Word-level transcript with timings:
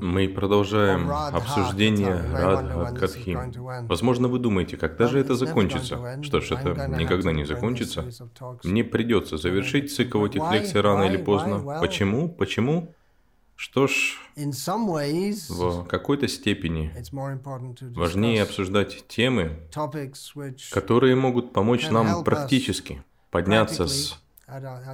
Мы 0.00 0.28
продолжаем 0.28 1.10
обсуждение 1.10 2.22
Радха 2.32 2.94
Катхи. 2.94 3.36
Возможно, 3.88 4.28
вы 4.28 4.38
думаете, 4.38 4.76
когда 4.76 5.08
же 5.08 5.18
это 5.18 5.34
закончится? 5.34 6.22
Что 6.22 6.40
ж, 6.40 6.52
это 6.52 6.86
никогда 6.86 7.32
не 7.32 7.44
закончится. 7.44 8.04
Мне 8.62 8.84
придется 8.84 9.38
завершить 9.38 9.92
цикл 9.94 10.24
этих 10.24 10.42
лекций 10.52 10.80
рано 10.80 11.04
или 11.04 11.16
поздно. 11.16 11.80
Почему? 11.80 12.28
Почему? 12.28 12.94
Что 13.56 13.88
ж, 13.88 14.16
в 14.36 15.84
какой-то 15.86 16.28
степени 16.28 16.94
важнее 17.92 18.44
обсуждать 18.44 19.04
темы, 19.08 19.58
которые 20.70 21.16
могут 21.16 21.52
помочь 21.52 21.90
нам 21.90 22.22
практически 22.22 23.02
подняться 23.32 23.88
с 23.88 24.22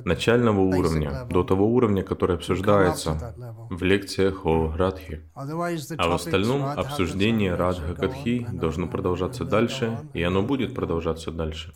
начального 0.05 0.61
уровня 0.61 1.27
до 1.31 1.45
того 1.45 1.67
уровня, 1.67 2.03
который 2.03 2.37
обсуждается 2.37 3.35
в 3.71 3.83
лекциях 3.83 4.45
о 4.47 4.75
Радхе. 4.77 5.23
А 5.35 6.09
в 6.09 6.13
остальном 6.15 6.65
обсуждение 6.65 7.55
Радха 7.55 7.95
Катхи 7.95 8.47
должно 8.53 8.87
продолжаться 8.87 9.45
дальше, 9.45 9.99
и 10.13 10.23
оно 10.23 10.43
будет 10.43 10.75
продолжаться 10.75 11.31
дальше. 11.31 11.73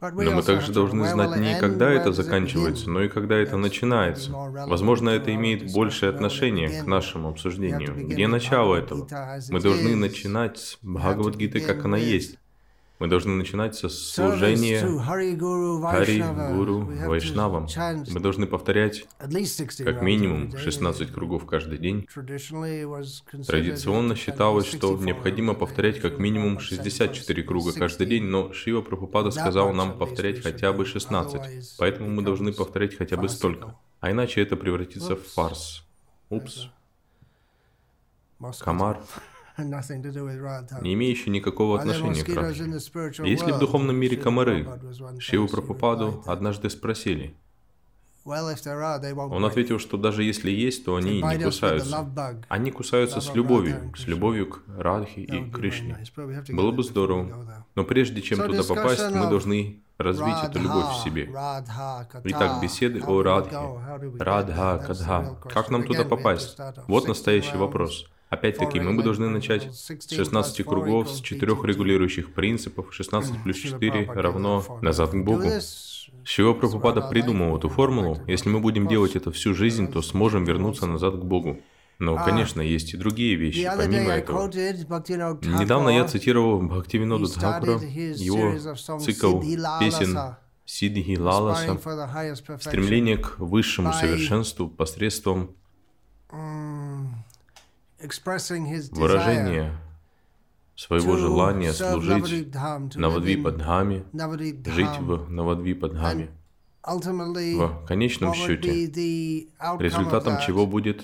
Но 0.00 0.30
мы 0.30 0.42
также 0.42 0.72
должны 0.72 1.08
знать 1.08 1.40
не 1.40 1.58
когда 1.58 1.90
это 1.90 2.12
заканчивается, 2.12 2.88
но 2.88 3.02
и 3.02 3.08
когда 3.08 3.36
это 3.36 3.56
начинается. 3.56 4.30
Возможно, 4.32 5.10
это 5.10 5.34
имеет 5.34 5.72
большее 5.72 6.10
отношение 6.10 6.82
к 6.82 6.86
нашему 6.86 7.28
обсуждению. 7.28 8.06
Где 8.06 8.28
начало 8.28 8.76
этого? 8.76 9.08
Мы 9.50 9.60
должны 9.60 9.96
начинать 9.96 10.58
с 10.58 10.78
Бхагавадгиты, 10.82 11.60
как 11.60 11.84
она 11.84 11.96
есть. 11.96 12.38
Мы 12.98 13.06
должны 13.06 13.32
начинать 13.34 13.76
со 13.76 13.88
служения 13.88 14.80
Хари 14.80 15.34
Гуру 15.34 16.80
Вайшнавам. 17.06 17.68
Мы 18.08 18.20
должны 18.20 18.46
повторять 18.46 19.06
как 19.18 20.02
минимум 20.02 20.56
16 20.56 21.12
кругов 21.12 21.46
каждый 21.46 21.78
день. 21.78 22.08
Традиционно 23.46 24.16
считалось, 24.16 24.66
что 24.66 24.96
необходимо 24.96 25.54
повторять 25.54 26.00
как 26.00 26.18
минимум 26.18 26.58
64 26.58 27.42
круга 27.44 27.72
каждый 27.72 28.06
день, 28.06 28.24
но 28.24 28.52
Шива 28.52 28.82
Прабхупада 28.82 29.30
сказал 29.30 29.72
нам 29.72 29.96
повторять 29.96 30.42
хотя 30.42 30.72
бы 30.72 30.84
16, 30.84 31.76
поэтому 31.78 32.08
мы 32.08 32.22
должны 32.22 32.52
повторять 32.52 32.96
хотя 32.96 33.16
бы 33.16 33.28
столько. 33.28 33.76
А 34.00 34.10
иначе 34.10 34.42
это 34.42 34.56
превратится 34.56 35.14
в 35.16 35.22
фарс. 35.22 35.84
Упс. 36.30 36.68
Комар 38.60 39.00
не 39.58 40.94
имеющий 40.94 41.30
никакого 41.30 41.78
отношения 41.78 42.22
к 42.22 42.28
Радхе. 42.34 42.64
Если 43.28 43.52
в 43.52 43.58
духовном 43.58 43.96
мире 43.96 44.16
комары, 44.16 44.66
Шиву 45.18 45.48
Прабхупаду 45.48 46.22
однажды 46.26 46.70
спросили, 46.70 47.34
он 48.24 49.44
ответил, 49.44 49.78
что 49.78 49.96
даже 49.96 50.22
если 50.22 50.50
есть, 50.50 50.84
то 50.84 50.96
они 50.96 51.22
не 51.22 51.44
кусаются. 51.44 52.06
Они 52.48 52.70
кусаются 52.70 53.20
с 53.20 53.34
любовью, 53.34 53.92
с 53.96 54.06
любовью 54.06 54.50
к 54.50 54.62
Радхе 54.76 55.22
и 55.22 55.50
Кришне. 55.50 55.96
Было 56.50 56.70
бы 56.70 56.82
здорово. 56.82 57.64
Но 57.74 57.84
прежде 57.84 58.20
чем 58.20 58.40
туда 58.40 58.62
попасть, 58.62 59.10
мы 59.10 59.28
должны 59.28 59.82
развить 59.96 60.44
эту 60.44 60.60
любовь 60.60 60.86
в 60.92 61.04
себе. 61.04 61.30
Итак, 62.24 62.60
беседы 62.62 63.00
о 63.00 63.22
Радхе. 63.22 63.56
Радха, 64.18 64.84
Кадха. 64.86 65.36
Как 65.48 65.70
нам 65.70 65.84
туда 65.84 66.04
попасть? 66.04 66.56
Вот 66.86 67.08
настоящий 67.08 67.56
вопрос. 67.56 68.08
Опять-таки, 68.30 68.78
мы 68.80 68.94
бы 68.94 69.02
должны 69.02 69.28
начать 69.28 69.74
с 69.74 70.10
16 70.10 70.64
кругов, 70.64 71.10
с 71.10 71.20
четырех 71.20 71.64
регулирующих 71.64 72.34
принципов. 72.34 72.92
16 72.92 73.42
плюс 73.42 73.56
4 73.56 74.10
равно 74.12 74.78
назад 74.82 75.10
к 75.10 75.16
Богу. 75.16 75.48
Шива 76.24 76.52
Прабхупада 76.52 77.02
придумал 77.02 77.56
эту 77.56 77.68
формулу. 77.68 78.18
Если 78.26 78.48
мы 78.48 78.60
будем 78.60 78.86
делать 78.86 79.16
это 79.16 79.30
всю 79.30 79.54
жизнь, 79.54 79.90
то 79.90 80.02
сможем 80.02 80.44
вернуться 80.44 80.86
назад 80.86 81.14
к 81.14 81.24
Богу. 81.24 81.58
Но, 81.98 82.16
конечно, 82.16 82.60
есть 82.60 82.94
и 82.94 82.96
другие 82.96 83.34
вещи, 83.34 83.68
помимо 83.76 84.12
этого. 84.12 84.46
Недавно 84.48 85.88
я 85.88 86.06
цитировал 86.06 86.62
Бхактивинода 86.62 87.26
Дхакура, 87.26 87.80
его 87.80 88.56
цикл 89.00 89.40
песен 89.80 90.36
Сидхи 90.64 91.16
Лаласа, 91.16 91.78
стремление 92.60 93.16
к 93.16 93.38
высшему 93.38 93.92
совершенству 93.92 94.68
посредством 94.68 95.56
выражение 98.00 99.72
своего 100.76 101.16
желания 101.16 101.72
служить 101.72 102.54
Навадвипадхаме, 102.94 104.04
жить 104.66 104.98
в 105.00 105.30
Навадвипадхаме. 105.30 106.30
В 106.82 107.86
конечном 107.86 108.34
счете, 108.34 108.88
результатом 109.78 110.38
чего 110.40 110.66
будет 110.66 111.02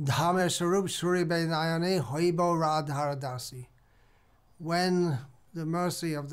Dhame 0.00 0.48
Sarup 0.48 0.88
Suribe 0.88 1.46
Nayane 1.46 2.00
Hoibo 2.00 2.54
Radharadasi. 2.54 3.66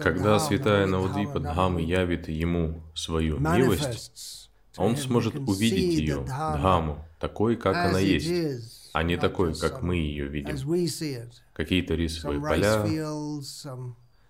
Когда 0.04 0.40
святая 0.40 0.86
Навадвипа 0.86 1.40
Дхамы 1.40 1.82
явит 1.82 2.28
ему 2.30 2.84
свою 2.94 3.40
милость, 3.40 4.47
он 4.78 4.98
сможет 4.98 5.36
увидеть 5.36 6.00
ее, 6.00 6.24
Дхаму, 6.26 7.06
такой, 7.20 7.56
как 7.56 7.76
она 7.76 8.00
есть, 8.00 8.90
а 8.94 9.04
не 9.04 9.18
такой, 9.18 9.56
как 9.56 9.82
мы 9.82 9.96
ее 9.96 10.28
видим. 10.28 10.56
Какие-то 11.54 11.96
рисовые 11.96 12.40
поля, 12.42 12.86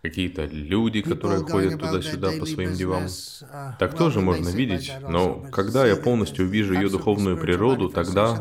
какие-то 0.01 0.45
люди, 0.45 1.01
которые 1.01 1.43
ходят 1.43 1.79
туда-сюда 1.79 2.31
по 2.39 2.45
своим 2.45 2.73
делам. 2.73 3.05
Uh, 3.05 3.73
так 3.79 3.97
тоже 3.97 4.21
можно 4.21 4.49
видеть, 4.49 4.91
но 5.01 5.47
когда 5.51 5.85
я 5.85 5.95
полностью 5.95 6.45
увижу 6.45 6.73
ее 6.73 6.89
духовную 6.89 7.37
природу, 7.37 7.89
тогда 7.89 8.37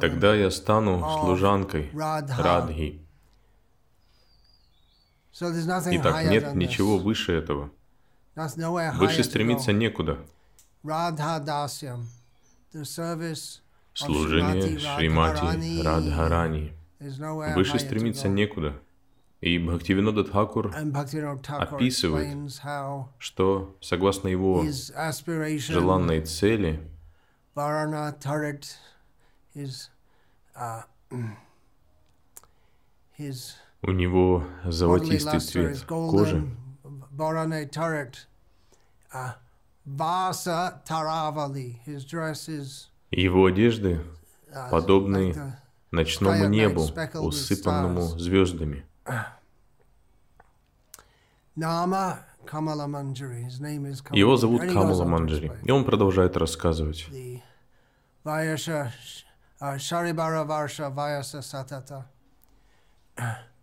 Тогда 0.00 0.34
я 0.34 0.50
стану 0.50 1.18
служанкой 1.20 1.90
Радхи. 1.94 3.00
Итак, 5.38 6.24
нет 6.24 6.54
ничего 6.54 6.98
выше 6.98 7.32
этого. 7.32 7.70
Выше 8.98 9.24
стремиться 9.24 9.72
некуда. 9.72 10.18
Служение 13.94 14.78
Шримати 14.78 15.82
Радхарани. 15.82 16.72
Выше 17.54 17.78
стремиться 17.78 18.28
некуда. 18.28 18.74
И 19.40 19.58
Бхактивинода 19.58 20.24
Тхакур 20.24 20.72
описывает, 21.74 22.26
что, 23.18 23.76
согласно 23.80 24.28
его 24.28 24.62
желанной 25.72 26.20
цели, 26.22 26.80
у 33.82 33.90
него 33.92 34.44
золотистый 34.64 35.40
цвет 35.40 35.82
кожи, 35.84 36.44
его 43.10 43.46
одежды 43.46 44.00
подобны 44.70 45.34
ночному 45.90 46.46
небу, 46.46 46.86
усыпанному 47.14 48.02
звездами. 48.18 48.84
Его 54.12 54.36
зовут 54.36 54.62
Камала 54.62 55.04
Манджари, 55.04 55.52
и 55.64 55.70
он 55.70 55.84
продолжает 55.84 56.36
рассказывать. 56.36 57.06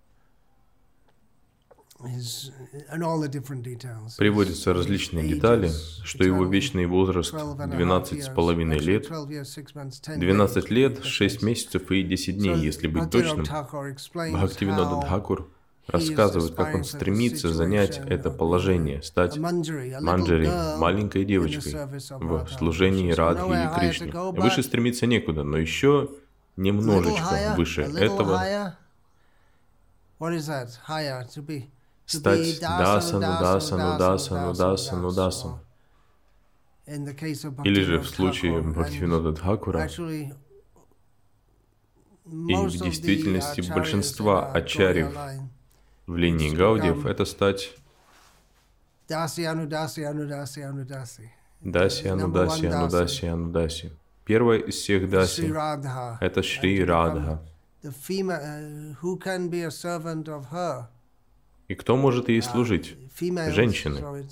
Приводятся 4.17 4.73
различные 4.73 5.27
детали, 5.27 5.71
что 6.03 6.23
его 6.23 6.45
вечный 6.45 6.85
возраст 6.85 7.33
12 7.33 8.23
с 8.23 8.29
половиной 8.29 8.79
лет, 8.79 9.07
12 9.07 10.69
лет, 10.69 11.03
6 11.03 11.41
месяцев 11.43 11.91
и 11.91 12.03
10 12.03 12.37
дней, 12.37 12.55
если 12.57 12.87
быть 12.87 13.09
точным. 13.09 13.43
Бхактивинода 13.43 15.05
Дхакур 15.05 15.49
рассказывает, 15.87 16.55
как 16.55 16.75
он 16.75 16.83
стремится 16.83 17.53
занять 17.53 18.01
это 18.05 18.31
положение, 18.31 19.01
стать 19.01 19.37
манджари, 19.37 20.47
маленькой 20.77 21.25
девочкой, 21.25 21.73
в 22.09 22.47
служении 22.47 23.11
Радхи 23.11 23.49
и 23.49 23.79
Кришне. 23.79 24.11
Выше 24.11 24.63
стремиться 24.63 25.05
некуда, 25.05 25.43
но 25.43 25.57
еще 25.57 26.09
немножечко 26.55 27.55
выше 27.57 27.81
этого 27.81 28.75
стать 32.17 32.59
дасану, 32.59 33.21
дасану, 33.21 33.97
дасану, 33.97 34.53
дасану, 34.53 35.11
дасану. 35.11 35.59
Или 36.85 37.81
же 37.81 37.99
в 37.99 38.07
случае 38.07 38.61
Бхактивинода 38.61 39.31
Дхакура, 39.31 39.85
и 39.85 40.31
в 42.25 42.71
действительности 42.71 43.61
большинства 43.61 44.51
ачарьев 44.51 45.17
в 46.07 46.15
линии 46.15 46.55
Гаудиев, 46.55 47.05
это 47.05 47.25
стать 47.25 47.75
Dasi 49.07 49.45
Anudasi 49.45 50.03
Anudasi 50.03 50.63
Anudasi. 50.63 51.29
Даси, 51.63 52.07
Анудаси. 52.07 52.65
Анудаси, 52.65 53.25
Анудаси. 53.25 53.91
Первая 54.25 54.59
из 54.59 54.75
всех 54.75 55.09
Даси 55.09 55.53
это 56.19 56.43
Шри 56.43 56.83
Радха. 56.83 57.41
И 61.73 61.75
кто 61.75 61.97
может 61.97 62.29
ей 62.29 62.39
служить? 62.43 62.95
Женщины. 63.49 64.27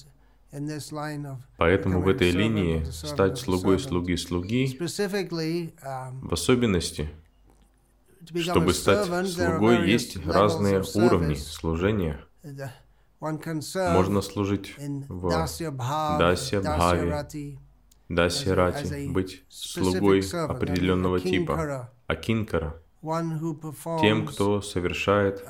Поэтому 1.58 2.04
в 2.04 2.08
этой 2.08 2.30
линии 2.30 2.84
стать 2.84 3.40
слугой 3.40 3.80
слуги 3.80 4.16
слуги, 4.16 4.78
um, 4.78 6.28
в 6.28 6.34
особенности, 6.34 7.10
чтобы 8.36 8.76
стать 8.76 9.08
слугой, 9.28 9.90
есть 9.90 10.24
разные 10.24 10.84
уровни 10.94 11.34
служения. 11.34 12.24
Можно 13.20 14.22
служить 14.22 14.76
в 14.78 15.28
Rati, 15.28 15.72
Дасе 16.20 16.58
as 18.50 18.54
Рати, 18.54 19.08
быть 19.12 19.44
слугой 19.50 20.22
определенного 20.32 21.20
типа, 21.20 21.54
kinkara, 21.54 21.90
а 22.06 22.16
кинкара 22.16 22.76
one 23.02 23.40
who 23.40 23.60
performs 23.60 24.02
тем, 24.02 24.28
кто 24.28 24.62
совершает 24.62 25.44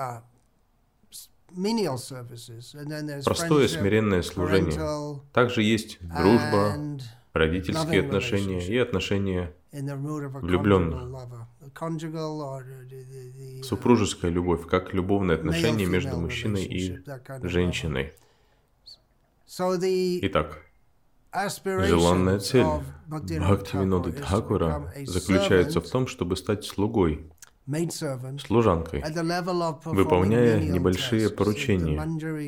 простое 3.23 3.67
смиренное 3.67 4.21
служение. 4.21 5.21
Также 5.33 5.63
есть 5.63 5.99
дружба, 6.01 6.75
родительские 7.33 8.01
отношения 8.01 8.65
и 8.65 8.77
отношения 8.77 9.53
the, 9.71 9.95
uh, 13.13 13.63
супружеская 13.63 14.31
любовь, 14.31 14.67
как 14.67 14.93
любовное 14.93 15.35
отношение 15.35 15.87
между 15.87 16.17
мужчиной 16.17 16.65
и 16.65 16.99
женщиной. 17.43 18.13
Итак, 20.23 20.61
желанная 21.33 22.39
цель 22.39 22.65
Бхактивинода 23.07 24.09
become 24.09 24.89
a 24.97 25.05
заключается 25.05 25.79
в 25.79 25.89
том, 25.89 26.07
чтобы 26.07 26.35
стать 26.35 26.65
слугой, 26.65 27.31
служанкой, 28.39 29.03
выполняя 29.85 30.59
небольшие 30.59 31.29
поручения. 31.29 31.99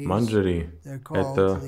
Манджари 0.05 0.69
это 1.11 1.61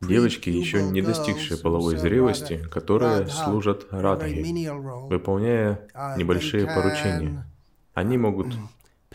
девочки, 0.00 0.50
еще 0.50 0.82
не 0.82 1.02
достигшие 1.02 1.58
половой 1.58 1.96
зрелости, 1.96 2.62
которые 2.70 3.26
служат 3.28 3.86
Радхи, 3.90 4.68
выполняя 5.08 5.88
Uh, 5.94 6.18
небольшие 6.18 6.66
поручения. 6.66 7.46
Они 7.94 8.18
могут 8.18 8.54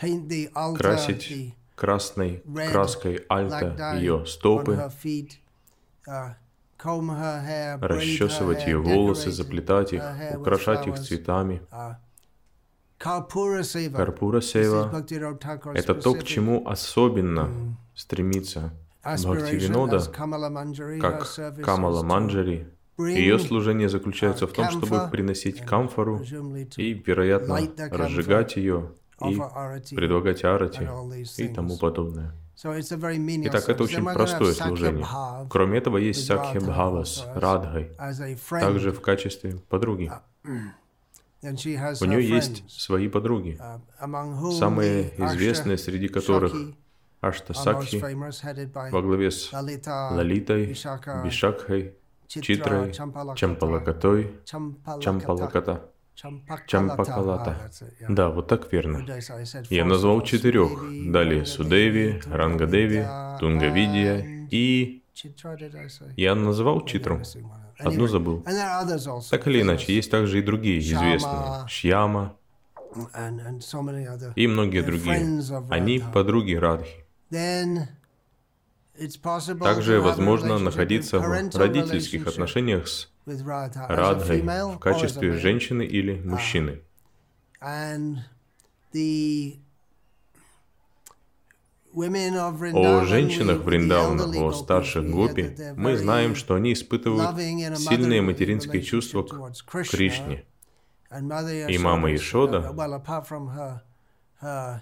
altar, 0.00 0.76
красить 0.76 1.54
красной 1.74 2.42
краской 2.70 3.24
альта 3.28 3.96
ее 3.96 4.24
стопы, 4.26 4.90
uh, 6.08 6.34
расчесывать 7.80 8.66
ее 8.66 8.78
волосы, 8.78 9.30
заплетать 9.30 9.92
их, 9.92 10.02
украшать 10.36 10.86
их 10.86 10.98
цветами. 10.98 11.60
Uh. 13.02 13.96
Карпура 13.96 14.42
Сева 14.42 15.04
это 15.74 15.94
то, 15.94 16.14
к 16.14 16.22
чему 16.24 16.68
особенно 16.68 17.76
стремится 17.94 18.74
aspiration 19.02 19.36
Бхактивинода, 19.36 20.00
как 21.00 21.26
Камала 21.62 22.02
Манджари. 22.02 22.68
Ее 22.98 23.38
служение 23.38 23.88
заключается 23.88 24.46
в 24.46 24.52
том, 24.52 24.70
чтобы 24.70 25.08
приносить 25.10 25.64
камфору 25.64 26.20
и, 26.76 26.92
вероятно, 26.92 27.58
разжигать 27.90 28.56
ее 28.56 28.92
и 29.24 29.40
предлагать 29.94 30.44
арати 30.44 30.86
и 31.38 31.48
тому 31.48 31.78
подобное. 31.78 32.34
Итак, 32.62 33.68
это 33.70 33.82
очень 33.82 34.04
простое 34.04 34.52
служение. 34.52 35.06
Кроме 35.48 35.78
этого, 35.78 35.96
есть 35.96 36.26
Сакхи 36.26 36.58
Radha 36.58 36.66
Бхава 36.66 37.04
с 37.04 37.24
also 37.24 37.34
as- 37.34 37.40
Радхой, 37.40 38.60
также 38.60 38.92
в 38.92 39.00
качестве 39.00 39.56
подруги. 39.70 40.12
У 41.42 42.04
нее 42.04 42.28
есть 42.28 42.70
свои 42.70 43.08
подруги, 43.08 43.58
uh, 43.58 44.52
самые 44.52 45.08
известные 45.16 45.78
среди 45.78 46.08
которых 46.08 46.54
Ашта 47.20 47.54
Сакхи 47.54 47.98
во 48.90 49.02
главе 49.02 49.30
с 49.30 49.52
Лалитой, 49.52 50.66
Бишакхой, 51.24 51.94
Читрой, 52.28 52.92
Чампалакатой, 52.92 54.32
Чампалаката. 55.00 55.90
Чампакалата. 56.66 57.70
Ah. 57.70 58.06
Да, 58.08 58.28
вот 58.28 58.46
так 58.46 58.70
верно. 58.72 59.06
Я 59.70 59.84
назвал 59.86 60.20
четырех. 60.22 60.70
Далее 61.10 61.46
Судеви, 61.46 62.20
Рангадеви, 62.26 63.06
Тунгавидия 63.38 64.46
и... 64.50 65.02
Я 66.16 66.34
назвал 66.34 66.84
Читру. 66.84 67.22
Одну 67.82 68.06
забыл. 68.06 68.44
Так 69.30 69.46
или 69.46 69.62
иначе, 69.62 69.94
есть 69.94 70.10
также 70.10 70.38
и 70.38 70.42
другие 70.42 70.78
известные. 70.80 71.66
Шьяма 71.68 72.36
и 74.34 74.46
многие 74.46 74.82
другие. 74.82 75.40
Они 75.70 76.02
подруги 76.12 76.54
Радхи. 76.54 77.04
Также 79.62 80.00
возможно 80.00 80.58
находиться 80.58 81.20
в 81.20 81.56
родительских 81.56 82.26
отношениях 82.26 82.88
с 82.88 83.08
Радхой 83.88 84.42
в 84.42 84.78
качестве 84.78 85.32
женщины 85.32 85.82
или 85.82 86.20
мужчины. 86.20 86.82
О 91.92 93.04
женщинах 93.04 93.62
Вриндавана, 93.64 94.24
о 94.24 94.52
старших 94.52 95.10
гопи, 95.10 95.42
they're 95.42 95.74
мы 95.76 95.96
знаем, 95.96 96.36
что 96.36 96.54
они 96.54 96.72
испытывают 96.72 97.36
сильные 97.78 98.22
материнские 98.22 98.82
чувства 98.82 99.22
к. 99.24 99.54
Кришне. 99.90 100.44
И 101.10 101.78
мама 101.78 102.14
Ишода, 102.14 102.72
uh, 104.42 104.78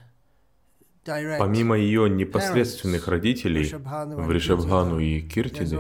Помимо 1.39 1.79
ее 1.79 2.11
непосредственных 2.11 3.09
родителей, 3.09 3.73
Вришабхану 3.73 4.99
и 4.99 5.23
Киртиды, 5.23 5.79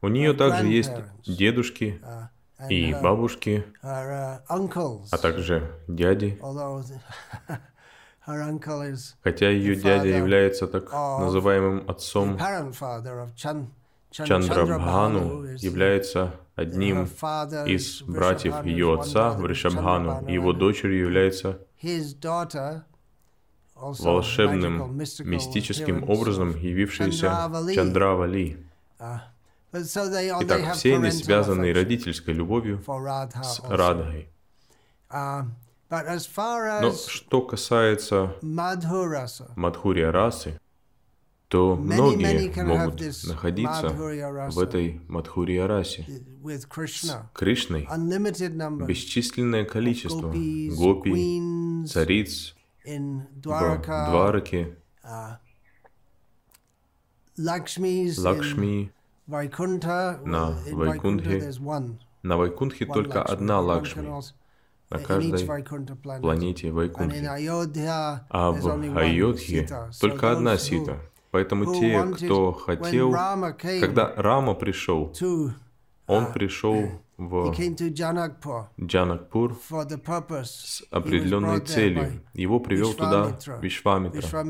у 0.00 0.08
нее 0.08 0.32
также 0.32 0.66
есть 0.66 0.92
дедушки 1.26 2.00
uh, 2.02 2.28
и 2.70 2.94
бабушки, 2.94 3.66
uh, 3.82 4.40
а 4.48 5.18
также 5.18 5.70
дяди, 5.88 6.40
хотя 8.26 9.50
ее 9.50 9.76
дядя 9.76 10.08
является 10.08 10.66
так 10.66 10.92
называемым 10.92 11.88
отцом 11.88 12.38
Чандрабхану, 14.10 15.44
является 15.58 16.34
одним 16.54 17.04
из 17.04 18.02
братьев 18.02 18.64
ее 18.64 18.98
отца, 18.98 19.32
Вришабхану, 19.32 20.26
его 20.28 20.52
дочерью 20.52 21.00
является 21.00 21.60
волшебным, 23.74 24.96
мистическим 24.98 26.08
образом 26.08 26.52
Chandravali. 26.52 27.74
Чандравали. 27.74 28.66
Uh, 28.98 29.20
Итак, 29.72 30.74
все 30.74 30.96
они 30.96 31.10
связаны 31.10 31.72
родительской 31.72 32.32
любовью 32.32 32.82
с. 33.42 33.60
Радхой. 33.68 34.30
Um, 35.88 36.80
Но 36.80 36.92
что 36.92 37.42
касается 37.42 38.34
Мадхурия 38.42 40.10
расы, 40.10 40.58
то 41.46 41.76
многие 41.76 42.50
могут 42.64 43.00
находиться 43.24 43.90
в 43.90 44.58
этой 44.58 45.00
Мадхурия 45.06 45.68
расе 45.68 46.04
с. 46.42 46.66
Кришной. 47.32 47.88
Бесчисленное 48.84 49.64
количество 49.64 50.32
гопи, 50.32 51.86
цариц 51.86 52.56
в 52.84 53.22
Двараке, 53.36 54.76
uh, 55.04 55.36
Лакшми. 58.18 58.92
На 60.24 60.50
one. 61.60 61.98
На 62.24 62.36
Вайкунтхе 62.36 62.86
one 62.86 62.92
только 62.92 63.22
одна 63.22 63.60
Лакшми 63.60 64.10
на 64.90 64.98
каждой 64.98 65.46
планете. 66.20 66.68
Ayodhya 66.68 68.20
А 68.28 68.50
в 68.50 68.96
Айодхе 68.98 69.68
только 70.00 70.32
одна 70.32 70.56
Сита. 70.58 71.00
Поэтому 71.30 71.74
те, 71.74 72.02
кто 72.14 72.52
хотел, 72.52 73.12
когда 73.80 74.12
Рама 74.16 74.54
пришел, 74.54 75.12
он 76.06 76.32
пришел 76.32 77.02
в 77.18 77.54
Джанакпур 78.80 79.58
с 80.44 80.82
определенной 80.90 81.60
целью. 81.60 82.22
Его 82.34 82.60
привел 82.60 82.92
туда. 82.92 83.38
Вишвамитра. 83.60 84.46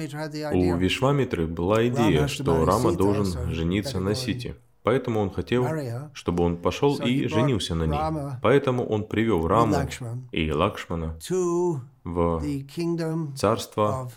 У 0.53 0.77
Вишвамитры 0.77 1.47
была 1.47 1.87
идея, 1.89 2.27
что 2.27 2.65
Рама 2.65 2.93
должен 2.93 3.51
жениться 3.53 4.01
на 4.01 4.11
go 4.11 4.15
Сите. 4.15 4.57
Поэтому 4.87 5.19
он 5.19 5.31
хотел, 5.33 5.67
чтобы 6.13 6.45
он 6.45 6.59
пошел 6.59 6.97
и 6.99 7.27
женился 7.27 7.75
на 7.75 7.87
ней. 7.87 8.39
Поэтому 8.41 8.87
он 8.87 9.03
привел 9.03 9.45
Раму 9.49 9.75
и 10.31 10.53
Лакшмана 10.53 11.19
в 12.05 12.43
царство. 13.35 14.09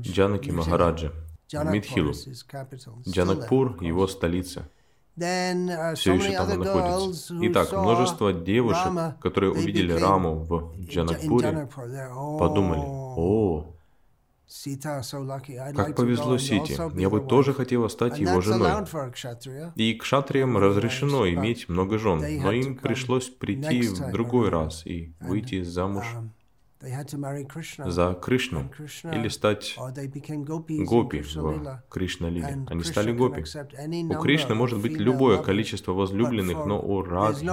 Джанаки. 0.00 0.50
Махараджа. 0.50 1.12
в 1.52 1.64
Мидхилу. 1.70 2.12
Джанакпур– 3.08 3.78
его 3.80 4.08
столица. 4.08 4.68
uh, 5.16 5.94
Все 5.94 6.14
еще 6.14 6.32
там 6.32 6.50
он 6.50 6.58
находится. 6.58 7.36
Итак, 7.42 7.72
множество 7.72 8.32
девушек, 8.32 9.20
которые 9.20 9.52
увидели 9.52 9.92
Раму 9.92 10.40
в 10.40 10.74
Джанакпуре, 10.80 11.68
подумали, 12.38 12.82
о, 12.84 13.77
как 15.74 15.94
повезло 15.94 16.38
Сити, 16.38 16.76
я 16.98 17.10
бы 17.10 17.20
тоже 17.20 17.52
хотела 17.52 17.88
стать 17.88 18.18
его 18.18 18.40
женой. 18.40 18.72
И 19.76 19.94
кшатриям 19.94 20.56
разрешено 20.56 21.28
иметь 21.28 21.68
много 21.68 21.98
жен, 21.98 22.18
но 22.42 22.52
им 22.52 22.76
пришлось 22.76 23.28
прийти 23.28 23.88
в 23.88 24.10
другой 24.10 24.48
раз 24.48 24.86
и 24.86 25.12
выйти 25.20 25.62
замуж 25.62 26.06
за 26.80 28.14
Кришну 28.14 28.70
или 29.12 29.28
стать 29.28 29.76
гопи 29.76 31.20
в 31.22 31.82
Кришна-лиле. 31.90 32.66
Они 32.68 32.84
стали 32.84 33.12
гопи. 33.12 33.42
У 33.42 34.20
Кришны 34.20 34.54
может 34.54 34.80
быть 34.80 34.92
любое 34.92 35.42
количество 35.42 35.92
возлюбленных, 35.92 36.64
но 36.66 36.80
у 36.80 37.02
Радхи 37.02 37.44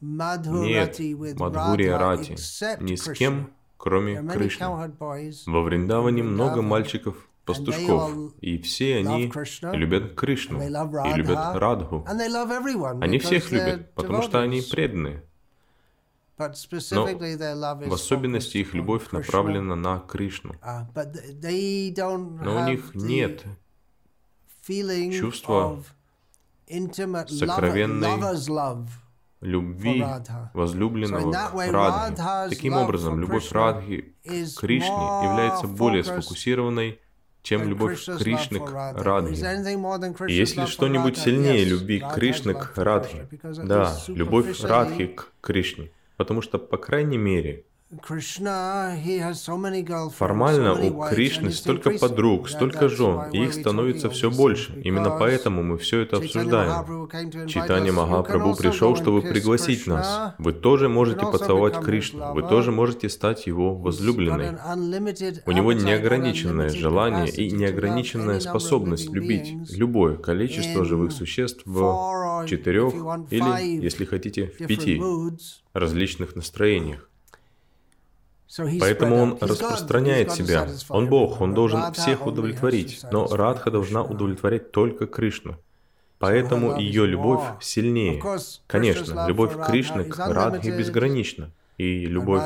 нет. 0.00 1.38
Мадхурия 1.38 1.98
Рати 1.98 2.36
ни 2.80 2.94
с 2.96 3.10
кем, 3.12 3.50
кроме 3.76 4.22
Кришны. 4.28 4.66
Во 5.46 5.62
Вриндаване 5.62 6.22
много 6.22 6.62
мальчиков-пастушков, 6.62 8.34
и 8.40 8.58
все 8.58 8.96
они 8.98 9.32
любят 9.72 10.14
Кришну 10.14 10.60
и 10.62 11.12
любят 11.14 11.56
Радху. 11.56 12.04
Они 13.00 13.18
всех 13.18 13.50
любят, 13.50 13.94
потому 13.94 14.22
что 14.22 14.40
они 14.40 14.62
преданные. 14.62 15.22
Но 16.38 16.46
в 16.46 17.92
особенности 17.94 18.58
их 18.58 18.74
любовь 18.74 19.10
направлена 19.10 19.74
на 19.74 20.00
Кришну. 20.00 20.54
Но 20.62 22.56
у 22.56 22.64
них 22.68 22.94
нет 22.94 23.44
чувства 25.12 25.82
сокровенной 27.28 28.20
любви 29.40 30.04
возлюбленного 30.54 31.32
к 31.32 31.72
Радхе. 31.72 32.54
Таким 32.54 32.74
образом, 32.74 33.20
любовь 33.20 33.50
Радхи 33.52 34.14
к 34.24 34.60
Кришне 34.60 34.88
является 35.24 35.66
более 35.66 36.04
сфокусированной, 36.04 37.00
чем 37.42 37.68
любовь 37.68 38.04
Кришны 38.04 38.58
к 38.58 38.72
Радхе. 38.72 39.36
И 40.28 40.32
есть 40.32 40.56
ли 40.56 40.66
что-нибудь 40.66 41.16
сильнее 41.16 41.64
любви 41.64 42.02
Кришны 42.14 42.54
к 42.54 42.72
Радхе? 42.76 43.28
Да, 43.42 43.96
любовь 44.08 44.60
Радхи 44.62 45.06
к 45.06 45.32
Кришне. 45.40 45.90
Потому 46.16 46.40
что, 46.40 46.58
по 46.58 46.78
крайней 46.78 47.18
мере, 47.18 47.65
Формально 50.10 50.72
у 50.74 51.08
Кришны 51.08 51.52
столько 51.52 51.90
подруг, 51.90 52.48
столько 52.48 52.88
жен, 52.88 53.30
и 53.32 53.44
их 53.44 53.54
становится 53.54 54.10
все 54.10 54.28
больше. 54.28 54.80
Именно 54.82 55.16
поэтому 55.20 55.62
мы 55.62 55.78
все 55.78 56.00
это 56.00 56.16
обсуждаем. 56.16 57.46
Читание 57.46 57.92
Махапрабху 57.92 58.56
пришел, 58.56 58.96
чтобы 58.96 59.22
пригласить 59.22 59.86
нас. 59.86 60.34
Вы 60.38 60.52
тоже 60.52 60.88
можете 60.88 61.26
поцеловать 61.26 61.78
Кришну, 61.80 62.34
вы 62.34 62.42
тоже 62.42 62.72
можете 62.72 63.08
стать 63.08 63.46
его 63.46 63.76
возлюбленной. 63.76 64.58
У 65.46 65.52
него 65.52 65.72
неограниченное 65.72 66.70
желание 66.70 67.28
и 67.28 67.52
неограниченная 67.52 68.40
способность 68.40 69.10
любить 69.12 69.54
любое 69.70 70.16
количество 70.16 70.84
живых 70.84 71.12
существ 71.12 71.62
в 71.64 72.46
четырех 72.48 72.92
или, 73.30 73.80
если 73.80 74.04
хотите, 74.04 74.52
в 74.58 74.66
пяти 74.66 75.00
различных 75.72 76.34
настроениях. 76.34 77.08
Поэтому 78.80 79.16
он 79.16 79.38
распространяет 79.40 80.32
себя. 80.32 80.68
Он 80.88 81.08
Бог, 81.08 81.40
он 81.40 81.54
должен 81.54 81.92
всех 81.92 82.26
удовлетворить, 82.26 83.04
но 83.10 83.26
Радха 83.26 83.70
должна 83.70 84.02
удовлетворять 84.02 84.72
только 84.72 85.06
Кришну. 85.06 85.56
Поэтому 86.18 86.78
ее 86.78 87.06
любовь 87.06 87.42
сильнее. 87.60 88.22
Конечно, 88.66 89.26
любовь 89.26 89.54
Кришны 89.66 90.04
к 90.04 90.18
Радхе 90.18 90.76
безгранична. 90.76 91.50
И 91.78 92.06
любовь 92.06 92.42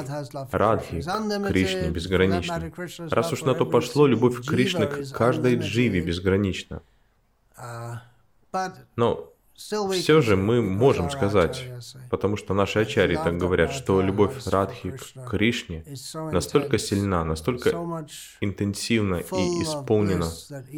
Радхи 0.51 1.03
к 1.03 1.49
Кришне 1.49 1.91
безгранична. 1.91 2.73
Раз 3.11 3.33
уж 3.33 3.43
на 3.43 3.55
то 3.55 3.65
пошло, 3.65 4.07
любовь 4.07 4.45
Кришны 4.45 4.87
к 4.87 5.13
каждой 5.13 5.57
дживе 5.57 6.01
безгранична. 6.01 6.83
Uh, 7.57 7.99
Но 8.97 9.30
все 9.61 10.21
же 10.23 10.37
мы 10.37 10.63
можем 10.63 11.11
сказать, 11.11 11.65
потому 12.09 12.37
что 12.37 12.55
наши 12.55 12.79
ачари 12.81 13.17
так 13.17 13.37
говорят, 13.37 13.73
что 13.73 14.01
любовь 14.01 14.47
Радхи 14.47 14.93
к 14.93 15.29
Кришне 15.31 15.85
настолько 16.15 16.79
сильна, 16.79 17.25
настолько 17.25 17.71
интенсивна 18.41 19.17
и 19.17 19.63
исполнена 19.63 20.27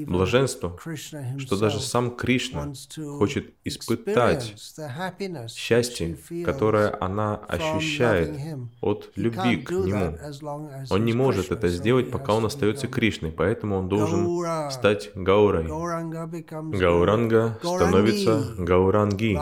блаженства, 0.06 0.76
что 1.38 1.56
даже 1.56 1.80
сам 1.80 2.16
Кришна 2.16 2.72
хочет 3.18 3.54
испытать 3.64 4.54
счастье, 5.48 6.18
которое 6.44 6.96
она 7.00 7.36
ощущает 7.36 8.58
от 8.80 9.12
любви 9.14 9.58
к 9.58 9.70
Нему. 9.70 10.18
Он 10.90 11.04
не 11.04 11.12
может 11.12 11.52
это 11.52 11.68
сделать, 11.68 12.10
пока 12.10 12.34
он 12.34 12.46
остается 12.46 12.88
Кришной, 12.88 13.30
поэтому 13.30 13.76
он 13.76 13.88
должен 13.88 14.70
стать 14.70 15.10
Гаурой. 15.14 15.68
Гауранга 16.72 17.58
становится 17.62 18.42
Гауранги. 18.72 19.38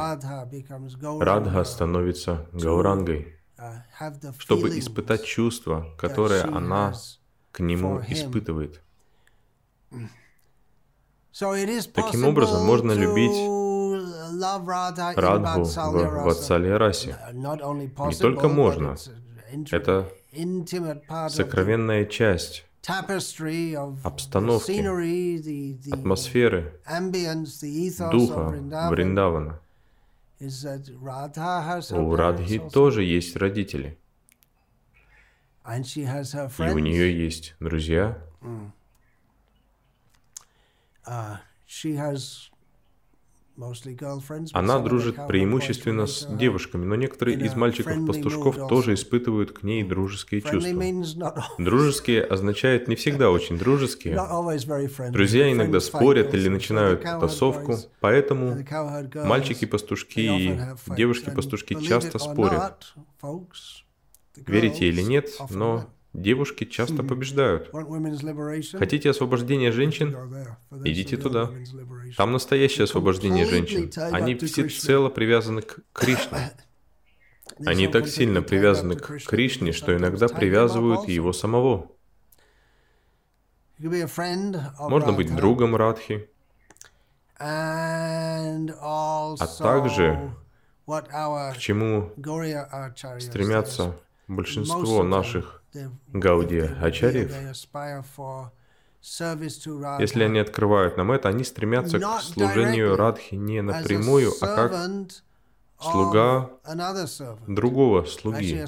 Радха 1.23 1.65
становится 1.65 2.49
Гаурангой, 2.53 3.37
uh, 3.59 4.35
чтобы 4.39 4.77
испытать 4.79 5.25
чувство, 5.25 5.87
которое 5.99 6.43
она 6.45 6.95
к 7.53 7.61
нему 7.61 8.01
испытывает. 8.09 8.83
Таким 11.95 12.25
образом, 12.27 12.67
можно 12.67 12.93
любить 12.93 13.39
Радху 15.17 15.63
в 15.65 16.25
Ватсалия 16.25 16.77
расе. 16.77 17.17
Не 17.33 18.15
только 18.17 18.49
можно, 18.49 18.97
это 19.71 20.13
сокровенная 21.29 22.05
часть 22.05 22.67
обстановки, 24.05 24.63
атмосферы, 25.93 26.81
духа 28.11 28.49
Вриндавана. 28.91 29.61
У 31.99 32.15
Радхи 32.17 32.59
тоже 32.73 33.05
есть 33.05 33.37
родители. 33.37 33.99
И 36.71 36.75
у 36.75 36.79
нее 36.79 37.25
есть 37.25 37.55
друзья. 37.61 38.19
Она 44.53 44.79
дружит 44.79 45.17
преимущественно 45.27 46.07
с 46.07 46.27
девушками, 46.27 46.85
но 46.85 46.95
некоторые 46.95 47.39
из 47.39 47.55
мальчиков-пастушков 47.55 48.69
тоже 48.69 48.95
испытывают 48.95 49.53
к 49.53 49.63
ней 49.63 49.83
дружеские 49.83 50.41
чувства. 50.41 50.83
Дружеские 51.59 52.23
означает 52.23 52.89
не 52.89 52.97
всегда 52.97 53.31
очень 53.31 53.59
дружеские. 53.59 54.21
Друзья 55.11 55.53
иногда 55.53 55.81
спорят 55.81 56.35
или 56.35 56.49
начинают 56.49 57.03
тасовку, 57.03 57.77
поэтому 58.01 58.65
мальчики-пастушки 59.15 60.21
и 60.21 60.61
девушки-пастушки 60.95 61.81
часто 61.81 62.19
спорят. 62.19 62.95
Верите 64.37 64.89
или 64.89 65.03
нет, 65.03 65.29
но 65.51 65.91
Девушки 66.13 66.65
часто 66.65 67.05
побеждают. 67.05 67.71
Хотите 68.73 69.11
освобождения 69.11 69.71
женщин? 69.71 70.17
Идите 70.85 71.17
туда. 71.17 71.51
Там 72.17 72.33
настоящее 72.33 72.85
освобождение 72.85 73.47
женщин. 73.47 73.93
Они 74.13 74.35
всецело 74.35 75.09
привязаны 75.09 75.63
к 75.63 75.79
Кришне. 75.93 76.51
Они 77.67 77.89
так 77.89 78.09
сильно 78.09 78.43
привязаны 78.43 78.97
к 78.97 79.19
Кришне, 79.27 79.73
что 79.73 79.97
иногда 79.97 80.29
привязывают 80.29 81.09
его 81.09 81.33
самого. 81.33 81.91
Можно 83.79 85.13
быть 85.13 85.35
другом 85.35 85.77
Радхи, 85.77 86.29
а 87.39 88.57
также 89.59 90.35
к 90.87 91.57
чему 91.59 92.13
стремятся 93.19 93.97
большинство 94.29 95.03
наших 95.03 95.60
Гаудия 96.09 96.77
Ачарьев, 96.83 97.33
если 99.03 100.25
они 100.25 100.39
открывают 100.41 100.97
нам 100.97 101.11
это, 101.13 101.29
они 101.29 101.45
стремятся 101.45 101.99
к 101.99 102.21
служению 102.23 102.97
Радхи 102.97 103.35
не 103.35 103.63
напрямую, 103.63 104.33
а 104.41 104.47
как 104.47 104.73
слуга 105.81 106.51
другого 107.47 108.05
слуги. 108.05 108.61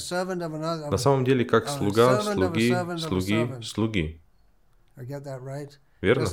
На 0.91 0.97
самом 0.97 1.25
деле, 1.25 1.45
как 1.45 1.69
слуга 1.69 2.21
слуги, 2.23 2.75
слуги, 2.99 3.63
слуги. 3.63 4.21
Верно? 6.01 6.27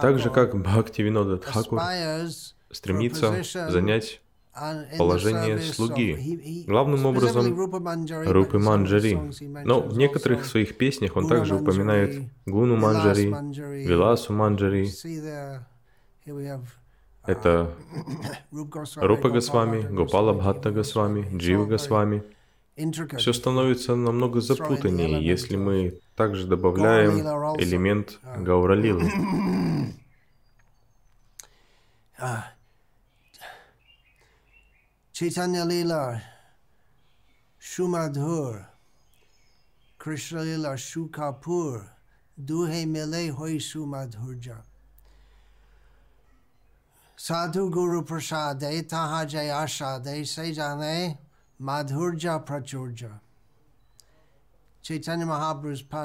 Так 0.00 0.18
же, 0.18 0.30
как 0.30 0.60
Бхакти 0.60 1.02
Винода 1.02 1.38
Тхакур 1.38 1.80
стремится 2.70 3.42
занять 3.68 4.21
положение 4.98 5.58
слуги. 5.58 6.64
Главным 6.66 7.06
образом 7.06 7.54
Рупы 8.26 8.58
Манджари. 8.58 9.18
Но 9.64 9.80
в 9.80 9.96
некоторых 9.96 10.44
своих 10.44 10.76
песнях 10.76 11.16
он 11.16 11.28
также 11.28 11.56
упоминает 11.56 12.28
Гуну 12.46 12.76
Манджари, 12.76 13.28
Виласу 13.86 14.32
Манджари. 14.32 14.90
Это 17.24 17.74
Рупа 18.96 19.30
Госвами, 19.30 19.82
Гопала 19.82 20.32
Бхатта 20.32 20.70
Госвами, 20.70 21.28
Джива 21.36 21.66
Госвами. 21.66 22.22
Все 23.18 23.32
становится 23.32 23.94
намного 23.94 24.40
запутаннее, 24.40 25.24
если 25.24 25.56
мы 25.56 26.00
также 26.16 26.46
добавляем 26.46 27.20
элемент 27.58 28.18
Гауралилы. 28.22 29.10
Chaitanya 35.22 35.64
Lila, 35.64 36.20
Shumadhur, 37.60 38.66
Krishna 39.96 40.42
Lila, 40.42 40.70
Shukapur, 40.70 41.84
Duhe 42.44 42.84
Mele 42.88 43.28
Hoi 43.28 43.58
Sumadhurja. 43.58 44.56
Sadhu 47.14 47.70
Guru 47.70 48.02
Prasade, 48.02 48.88
Taha 48.88 49.24
Jayashade, 49.24 50.22
Sejane, 50.22 51.16
Madhurja 51.60 52.44
Prachurja. 52.44 53.20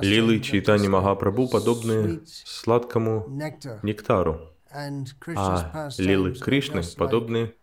Лилы 0.04 0.40
Чайтани 0.42 0.88
Махапрабху 0.88 1.48
подобны 1.48 2.22
сладкому 2.28 3.26
нектару, 3.82 4.54
а 4.70 5.90
лилы 5.98 6.36
Кришны 6.36 6.84
подобны 6.96 7.56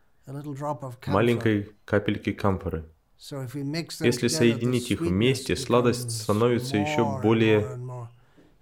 маленькой 1.06 1.72
капельки 1.84 2.32
камфоры. 2.32 2.84
Если 3.20 4.28
соединить 4.28 4.90
их 4.90 5.00
вместе, 5.00 5.56
сладость 5.56 6.10
становится 6.10 6.76
еще 6.76 7.20
более 7.22 7.66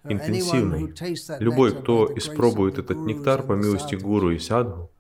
интенсивной. 0.04 0.95
Любой, 1.40 1.75
кто 1.75 2.12
испробует 2.16 2.78
этот 2.78 2.99
нектар 2.99 3.42
по 3.42 3.52
милости 3.52 3.95
гуру 3.95 4.31
и 4.31 4.38
садху, 4.38 4.90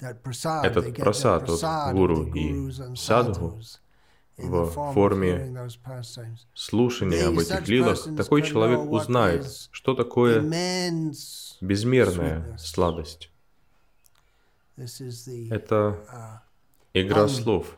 этот 0.00 0.96
просад 0.96 1.48
от 1.48 1.92
гуру 1.92 2.24
и 2.34 2.70
садху 2.96 3.60
в 4.38 4.92
форме 4.94 5.68
слушания 6.54 7.28
об 7.28 7.38
этих 7.38 7.68
лилах, 7.68 8.16
такой 8.16 8.42
человек 8.42 8.80
узнает, 8.90 9.46
что 9.70 9.94
такое 9.94 10.40
безмерная 11.60 12.56
сладость. 12.58 13.30
Это 15.50 15.96
uh, 16.12 16.38
игра 16.94 17.28
слов. 17.28 17.76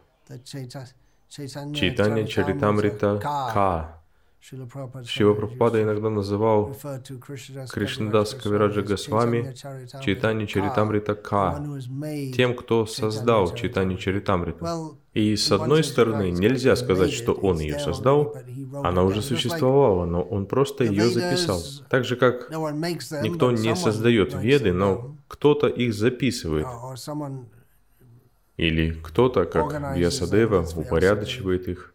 Читание 1.29 2.27
Чаритамрита 2.27 3.19
Ка. 3.23 3.99
Шива 4.41 5.35
Прабхупада 5.35 5.83
иногда 5.83 6.11
называл 6.11 6.77
Кришнадас 7.73 8.35
Кавираджа 8.35 8.83
Госвами 8.83 9.55
Читани 10.03 10.47
Чаритамрита 10.47 11.15
Ка, 11.15 11.65
тем, 12.35 12.57
кто 12.57 12.87
создал 12.87 13.55
Читани 13.55 13.97
Чаритамрита. 13.97 14.97
И 15.15 15.37
с 15.37 15.53
одной 15.53 15.85
стороны, 15.85 16.31
нельзя 16.31 16.75
сказать, 16.75 17.13
что 17.13 17.33
он 17.33 17.59
ее 17.61 17.79
создал, 17.79 18.35
она 18.83 19.03
уже 19.03 19.21
существовала, 19.21 20.07
но 20.07 20.23
он 20.23 20.47
просто 20.47 20.85
ее 20.85 21.11
записал. 21.11 21.61
Так 21.91 22.05
же, 22.05 22.17
как 22.17 22.49
никто 22.51 23.51
не 23.51 23.77
создает 23.77 24.35
веды, 24.35 24.73
но 24.73 25.17
кто-то 25.29 25.67
их 25.67 25.93
записывает. 25.93 26.67
Или 28.57 28.93
кто-то, 29.03 29.45
как 29.45 29.97
Вьясадева, 29.97 30.67
упорядочивает 30.77 31.69
их. 31.69 31.95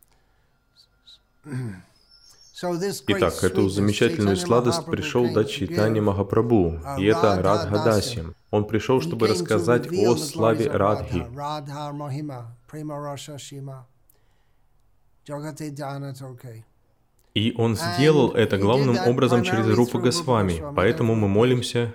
Итак, 2.59 3.43
эту 3.43 3.69
замечательную 3.69 4.35
сладость 4.35 4.85
пришел 4.85 5.31
дать 5.31 5.51
Чайтани 5.51 5.99
Махапрабху, 5.99 6.79
и 6.97 7.05
это 7.05 7.39
Радхадаси. 7.39 8.23
Он 8.49 8.65
пришел, 8.65 8.99
чтобы 8.99 9.27
рассказать 9.27 9.87
о 9.91 10.17
славе 10.17 10.67
Радхи. 10.71 11.23
И 17.35 17.53
он 17.55 17.75
сделал 17.75 18.31
это 18.31 18.57
главным 18.57 18.97
образом 19.05 19.43
через 19.43 19.67
Рупу 19.75 19.99
Госвами, 19.99 20.63
поэтому 20.75 21.13
мы 21.13 21.27
молимся 21.27 21.93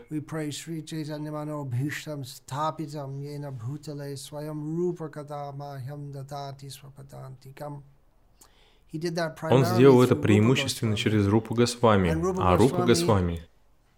он 9.42 9.64
сделал 9.64 10.02
это 10.02 10.16
преимущественно 10.16 10.96
через 10.96 11.26
Рупу 11.26 11.54
Госвами, 11.54 12.10
а 12.40 12.56
Рупа 12.56 12.84
Госвами 12.84 13.46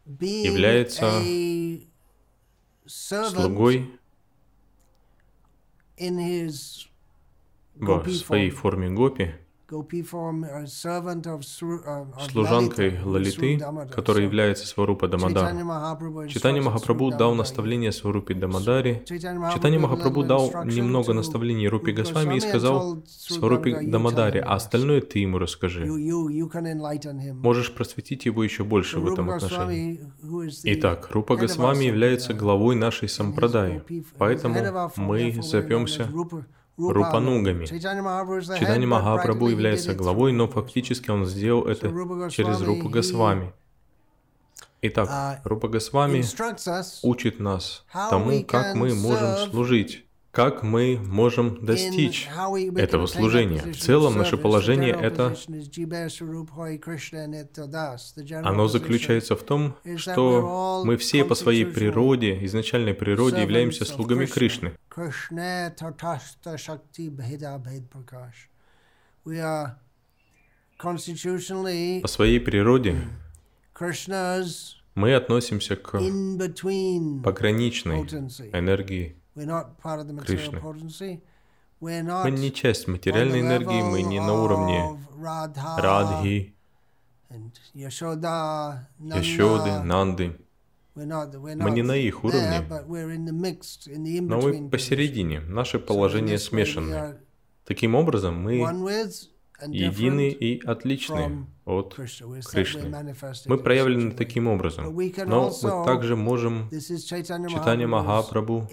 является 0.07 1.23
слугой 2.87 3.91
в 7.77 8.11
своей 8.11 8.51
форме 8.51 8.91
гопи, 8.91 9.35
служанкой 12.31 13.01
Лалиты, 13.03 13.59
которая 13.91 14.25
является 14.25 14.67
Сварупа 14.67 15.09
Дамадар. 15.09 15.53
Читание 16.29 16.63
Махапрабху 16.63 17.11
дал 17.11 17.35
наставление 17.35 17.93
Сварупе 17.93 18.35
Дамадаре. 18.35 19.05
Читание 19.07 19.79
Махапрабху 19.81 20.23
дал 20.25 20.51
немного 20.65 21.13
наставлений 21.13 21.69
Рупи 21.69 21.93
Госвами 21.93 22.37
и 22.37 22.41
сказал 22.41 23.03
Сварупе 23.07 23.81
Дамадаре, 23.83 24.41
а 24.41 24.55
остальное 24.55 25.01
ты 25.01 25.21
ему 25.21 25.39
расскажи. 25.39 25.87
Можешь 27.35 27.73
просветить 27.75 28.27
его 28.27 28.45
еще 28.45 28.65
больше 28.65 29.01
в 29.01 29.13
этом 29.13 29.31
отношении. 29.31 30.01
Итак, 30.65 31.11
Рупа 31.11 31.37
Госвами 31.37 31.85
является 31.85 32.35
главой 32.35 32.77
нашей 32.77 33.09
сампрадаи, 33.09 33.83
поэтому 34.19 34.91
мы 34.97 35.43
зовемся 35.43 36.09
Рупанугами. 36.77 37.67
Читани 37.67 38.87
Махапрабху 38.87 39.49
является 39.49 39.95
главой, 39.95 40.33
но 40.33 40.49
фактически 40.49 41.11
он 41.11 41.27
сделал 41.27 41.67
это 41.67 41.89
через 42.31 42.61
Рупа 42.61 42.89
Госвами. 42.89 43.53
Итак, 44.83 45.41
Рупа 45.45 45.69
Госвами 45.69 46.25
учит 47.03 47.41
нас 47.41 47.85
тому, 47.93 48.45
как 48.45 48.75
мы 48.75 48.95
можем 48.95 49.51
служить 49.51 50.05
как 50.35 50.65
мы 50.65 50.99
можем 51.01 51.65
достичь 51.65 52.29
этого 52.77 53.07
служения. 53.07 53.61
В 53.61 53.77
целом, 53.77 54.19
наше 54.19 54.37
положение— 54.37 54.93
это... 55.01 55.37
Оно 58.43 58.67
заключается 58.69 59.37
в 59.37 59.43
том, 59.45 59.77
что 59.97 60.83
мы 60.85 60.97
все 60.97 61.25
по 61.25 61.37
своей 61.37 61.65
природе, 61.65 62.45
изначальной 62.45 62.95
природе, 62.95 63.43
являемся 63.43 63.85
слугами 63.85 64.27
Кришны. 64.27 64.73
По 72.03 72.09
своей 72.09 72.41
природе 72.41 72.97
мы 74.97 75.15
относимся 75.15 75.77
к 75.77 75.93
пограничной 77.23 78.01
энергии 78.53 79.17
Кришны. 80.25 80.61
Мы 81.81 82.31
не 82.31 82.53
часть 82.53 82.87
материальной 82.89 83.41
энергии, 83.41 83.83
мы 83.83 84.03
не 84.03 84.21
на 84.21 84.33
уровне 84.35 84.99
Радхи, 85.77 86.55
Яшоды, 87.75 88.29
Нанды. 89.83 90.37
Мы 90.95 91.71
не 91.73 91.83
на 91.83 91.97
их 91.97 92.23
уровне, 92.25 92.65
но 94.21 94.41
мы 94.41 94.71
посередине, 94.71 95.41
наше 95.41 95.79
положение 95.81 96.39
смешанное. 96.39 97.19
Таким 97.65 97.97
образом, 97.97 98.41
мы 98.41 98.65
едины 99.67 100.31
и 100.31 100.61
отличны 100.65 101.47
от 101.65 101.95
Кришны. 101.95 103.15
Мы 103.47 103.59
проявлены 103.59 104.11
таким 104.13 104.49
образом, 104.49 104.95
но 105.27 105.53
мы 105.63 105.85
также 105.85 106.17
можем, 106.17 106.69
читание 106.71 107.87
Махапрабху 107.87 108.69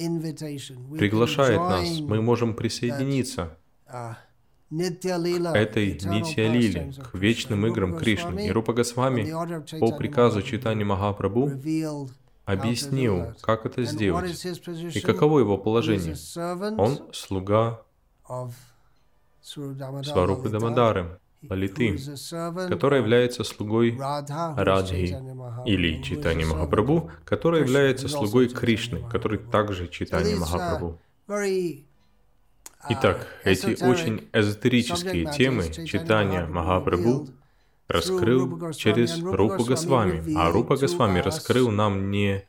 приглашает 0.98 1.60
нас, 1.60 2.00
мы 2.00 2.22
можем 2.22 2.54
присоединиться 2.56 3.58
к 3.88 4.18
этой 4.70 6.00
Нитья 6.04 6.48
Лили, 6.48 6.94
к 7.12 7.14
вечным 7.14 7.68
играм 7.68 7.98
Кришны. 7.98 8.48
И 8.48 8.52
Рупа 8.52 8.74
Госвами 8.74 9.30
по 9.80 9.96
приказу 9.96 10.42
читания 10.42 10.86
Махапрабху 10.86 11.52
объяснил, 12.46 13.34
как 13.42 13.66
это 13.66 13.84
сделать 13.84 14.46
и 14.94 15.00
каково 15.00 15.40
его 15.40 15.58
положение. 15.58 16.16
Он 16.78 17.14
слуга 17.14 17.84
Сварупы 19.44 20.50
Дамадары, 20.50 21.20
Лалиты, 21.50 21.98
которая 22.70 23.02
является 23.02 23.44
слугой 23.44 23.98
Радхи, 24.00 25.18
или 25.66 26.02
Читани 26.04 26.44
Махапрабху, 26.44 27.12
который 27.26 27.62
является 27.62 28.08
слугой 28.08 28.48
Кришны, 28.48 29.08
который 29.10 29.40
также 29.40 29.88
Читани 29.88 30.36
Махапрабху. 30.36 31.00
Итак, 32.90 33.28
эти 33.44 33.84
очень 33.84 34.28
эзотерические 34.34 35.32
темы 35.32 35.72
читания 35.86 36.46
Махапрабху 36.46 37.28
раскрыл 37.88 38.72
через 38.74 39.22
Рупу 39.22 39.66
Госвами, 39.66 40.34
а 40.36 40.52
Рупа 40.52 40.78
Госвами 40.78 41.20
раскрыл 41.20 41.70
нам 41.72 42.10
не 42.12 42.46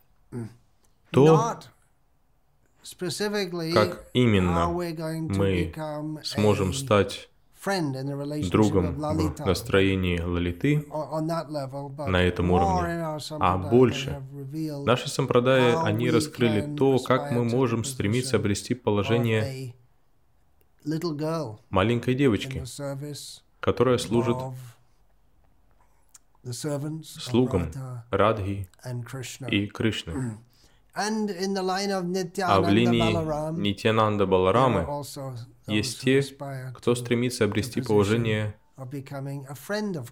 то, 1.10 1.58
как 3.72 4.08
именно 4.12 4.68
мы 4.68 5.72
сможем 6.24 6.72
стать 6.72 7.28
другом 8.50 8.94
в 8.96 9.46
настроении 9.46 10.20
лалиты 10.20 10.84
на 12.08 12.22
этом 12.22 12.50
уровне, 12.50 13.20
а 13.38 13.58
больше. 13.58 14.22
Наши 14.84 15.08
сампрадаи, 15.08 15.76
они 15.84 16.10
раскрыли 16.10 16.74
то, 16.76 16.98
как 16.98 17.30
мы 17.30 17.44
можем 17.44 17.84
стремиться 17.84 18.36
обрести 18.36 18.74
положение 18.74 19.74
маленькой 21.70 22.14
девочки, 22.14 22.64
которая 23.60 23.98
служит 23.98 24.36
слугам 26.50 27.70
Радхи 28.10 28.68
и 29.48 29.66
Кришны. 29.66 30.38
А 30.94 32.60
в 32.60 32.68
линии 32.68 33.60
Нитянанда 33.60 34.26
Баларамы 34.26 34.86
есть 35.66 36.00
те, 36.02 36.22
кто 36.74 36.94
стремится 36.94 37.44
обрести 37.44 37.80
положение 37.80 38.54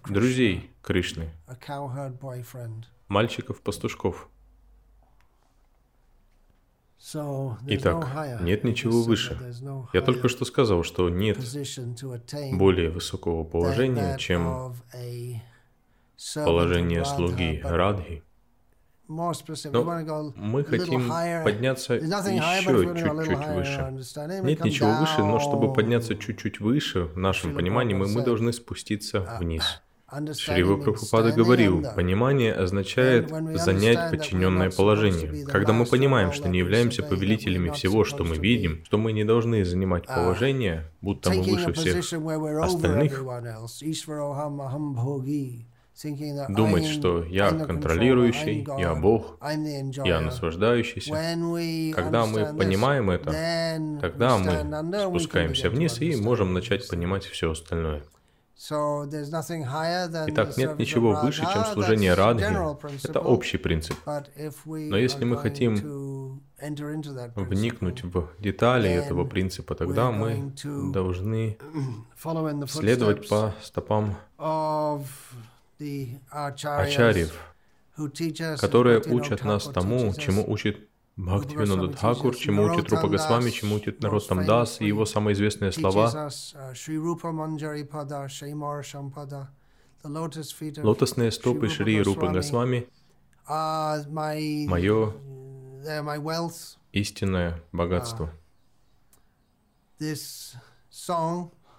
друзей 0.07 0.71
Кришны, 0.81 1.29
мальчиков-пастушков. 3.07 4.29
Итак, 7.67 8.41
нет 8.41 8.63
ничего 8.63 9.01
выше. 9.01 9.37
Я 9.93 10.01
только 10.01 10.29
что 10.29 10.45
сказал, 10.45 10.83
что 10.83 11.09
нет 11.09 11.37
более 12.53 12.89
высокого 12.91 13.43
положения, 13.43 14.17
чем 14.17 14.75
положение 16.35 17.03
слуги 17.05 17.59
Радхи. 17.63 18.23
Но 19.71 20.33
мы 20.35 20.63
хотим 20.63 21.09
подняться 21.43 21.95
еще 21.95 22.95
чуть-чуть 22.95 23.47
выше. 23.47 24.41
Нет 24.43 24.63
ничего 24.63 24.93
выше, 24.93 25.19
но 25.19 25.39
чтобы 25.39 25.73
подняться 25.73 26.15
чуть-чуть 26.15 26.59
выше, 26.59 27.05
в 27.05 27.17
нашем 27.17 27.55
понимании, 27.55 27.93
мы, 27.93 28.07
мы 28.07 28.23
должны 28.23 28.53
спуститься 28.53 29.17
uh, 29.19 29.39
вниз. 29.39 29.81
Шрива 30.37 30.75
Прабхупада 30.77 31.31
говорил, 31.31 31.85
понимание 31.95 32.53
означает 32.53 33.29
занять 33.29 34.11
подчиненное 34.11 34.69
положение. 34.69 35.45
Когда 35.45 35.71
мы 35.71 35.85
понимаем, 35.85 36.33
что 36.33 36.49
не 36.49 36.59
являемся 36.59 37.01
повелителями 37.01 37.69
всего, 37.69 38.03
что 38.03 38.25
мы 38.25 38.35
видим, 38.35 38.83
что 38.85 38.97
мы 38.97 39.13
не 39.13 39.23
должны 39.23 39.63
занимать 39.63 40.03
uh, 40.05 40.13
положение, 40.13 40.91
будто 41.01 41.29
мы 41.31 41.43
выше 41.43 41.71
всех 41.73 41.97
остальных, 41.99 43.23
думать, 46.49 46.85
что 46.85 47.23
я 47.23 47.51
контролирующий, 47.51 48.67
я 48.77 48.95
Бог, 48.95 49.37
я 50.05 50.21
наслаждающийся. 50.21 51.11
Когда 51.95 52.25
мы 52.25 52.53
понимаем 52.55 53.09
это, 53.09 53.31
тогда 54.01 54.37
мы 54.37 55.19
спускаемся 55.19 55.69
вниз 55.69 55.99
и 56.01 56.15
можем 56.15 56.53
начать 56.53 56.87
понимать 56.89 57.25
все 57.25 57.51
остальное. 57.51 58.03
Итак, 60.27 60.55
нет 60.57 60.77
ничего 60.77 61.19
выше, 61.21 61.41
чем 61.51 61.65
служение 61.65 62.13
Радхи. 62.13 63.07
Это 63.07 63.19
общий 63.19 63.57
принцип. 63.57 63.95
Но 64.05 64.97
если 64.97 65.25
мы 65.25 65.37
хотим 65.37 66.41
вникнуть 67.35 68.03
в 68.03 68.29
детали 68.37 68.89
этого 68.89 69.25
принципа, 69.25 69.73
тогда 69.73 70.11
мы 70.11 70.53
должны 70.93 71.57
следовать 72.67 73.27
по 73.27 73.53
стопам 73.63 74.15
ачарьев, 76.29 77.33
которые 78.59 79.01
учат 79.01 79.43
нас 79.43 79.65
тому, 79.65 80.13
чему 80.15 80.49
учит 80.49 80.87
Бхактивинода 81.17 81.87
Дхакур, 81.89 82.35
чему 82.35 82.63
учит 82.63 82.89
Рупа 82.89 83.07
Госвами, 83.09 83.49
чему 83.49 83.75
учит 83.75 84.01
народ 84.01 84.27
Тамдас 84.27 84.79
и 84.81 84.87
его 84.87 85.05
самые 85.05 85.33
известные 85.33 85.71
слова. 85.71 86.29
Лотосные 90.03 91.31
стопы 91.31 91.69
Шри 91.69 92.01
Рупа 92.01 92.29
Госвами— 92.29 92.87
мое 93.47 95.13
истинное 96.91 97.61
богатство. 97.71 98.33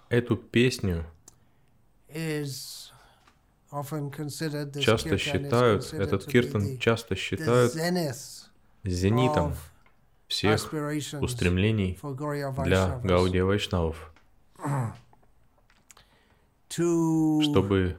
Эту 0.09 0.37
песню 0.37 1.05
часто 4.79 5.17
считают, 5.17 5.93
этот 5.93 6.25
киртан 6.25 6.77
часто 6.77 7.15
считают 7.15 7.73
зенитом 8.83 9.55
всех 10.27 10.71
устремлений 11.21 11.99
для 12.63 12.99
Гаудия 13.03 13.43
Вайшнавов, 13.45 14.13
чтобы 16.69 17.97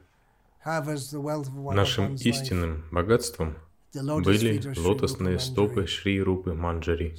нашим 0.64 2.14
истинным 2.14 2.84
богатством 2.92 3.56
были 3.92 4.62
лотосные 4.78 5.38
стопы 5.38 5.86
Шри 5.86 6.22
Рупы 6.22 6.54
Манджари. 6.54 7.16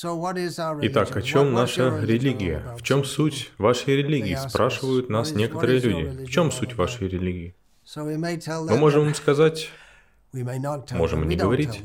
Итак, 0.00 1.16
о 1.16 1.22
чем 1.22 1.52
наша 1.52 1.98
религия? 2.00 2.76
В 2.78 2.82
чем 2.82 3.04
суть 3.04 3.50
вашей 3.58 3.96
религии? 3.96 4.36
Спрашивают 4.48 5.08
нас 5.08 5.32
некоторые 5.32 5.80
люди. 5.80 6.24
В 6.24 6.30
чем 6.30 6.52
суть 6.52 6.76
вашей 6.76 7.08
религии? 7.08 7.56
Мы 7.96 8.76
можем 8.76 9.06
им 9.06 9.14
сказать, 9.14 9.70
можем 10.32 11.28
не 11.28 11.36
говорить. 11.36 11.82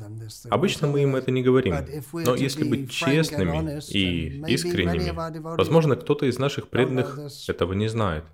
Обычно 0.49 0.87
мы 0.87 1.03
им 1.03 1.15
это 1.15 1.31
не 1.31 1.41
говорим. 1.41 1.75
Но 2.13 2.35
если 2.35 2.63
быть 2.63 2.91
честными 2.91 3.79
и 3.91 4.43
искренними, 4.47 5.11
возможно, 5.55 5.95
кто-то 5.95 6.25
из 6.25 6.37
наших 6.37 6.69
преданных 6.69 7.19
этого 7.47 7.73
не 7.73 7.87
знает. 7.87 8.25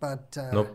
Но, 0.00 0.66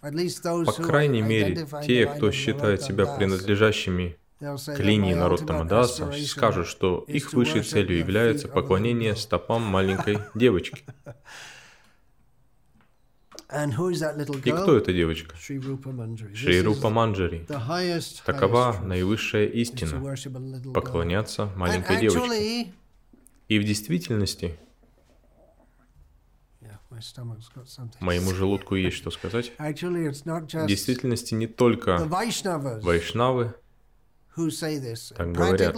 по 0.00 0.72
крайней 0.72 1.22
мере, 1.22 1.66
те, 1.86 2.06
кто 2.06 2.32
считает 2.32 2.82
себя 2.82 3.06
принадлежащими 3.06 4.16
к 4.40 4.78
линии 4.80 5.14
народа 5.14 5.52
Мадаса, 5.52 6.12
скажут, 6.26 6.66
что 6.66 7.04
их 7.06 7.32
высшей 7.32 7.62
целью 7.62 7.98
является 7.98 8.48
поклонение 8.48 9.14
стопам 9.14 9.62
маленькой 9.62 10.18
девочки. 10.34 10.84
И 14.44 14.50
кто 14.62 14.76
эта 14.76 14.92
девочка? 14.92 15.36
Шри 16.34 16.60
Рупа 16.62 16.88
Манджари. 16.90 17.46
Такова 18.24 18.76
наивысшая 18.82 19.46
истина– 19.46 20.16
поклоняться 20.74 21.46
маленькой 21.56 22.00
девочке. 22.00 22.72
И 23.48 23.58
в 23.58 23.64
действительности, 23.64 24.58
моему 28.00 28.30
желудку 28.32 28.74
есть 28.76 28.96
что 28.96 29.10
сказать, 29.10 29.52
в 29.58 30.66
действительности 30.66 31.34
не 31.34 31.46
только 31.46 31.98
вайшнавы 32.82 33.54
так 35.14 35.32
говорят. 35.32 35.74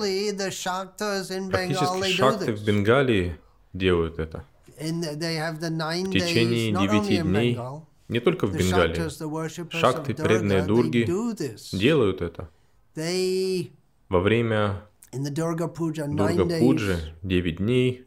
Практически 1.50 1.84
шакты 2.12 2.52
в 2.54 2.64
Бенгалии 2.64 3.36
делают 3.72 4.18
это– 4.20 4.44
в 4.78 6.10
течение 6.10 6.72
девяти 6.72 7.22
дней, 7.22 7.58
не 8.08 8.20
только 8.20 8.46
в 8.46 8.52
Бенгалии, 8.54 9.08
шакты, 9.70 10.14
преданные 10.14 10.62
Дурги, 10.64 11.06
делают 11.76 12.20
это. 12.22 12.48
Во 14.08 14.20
время 14.20 14.82
Дурга-пуджи, 16.36 17.14
девять 17.22 17.56
дней, 17.58 18.04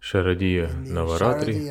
Шарадия 0.00 0.68
Наваратри, 0.86 1.70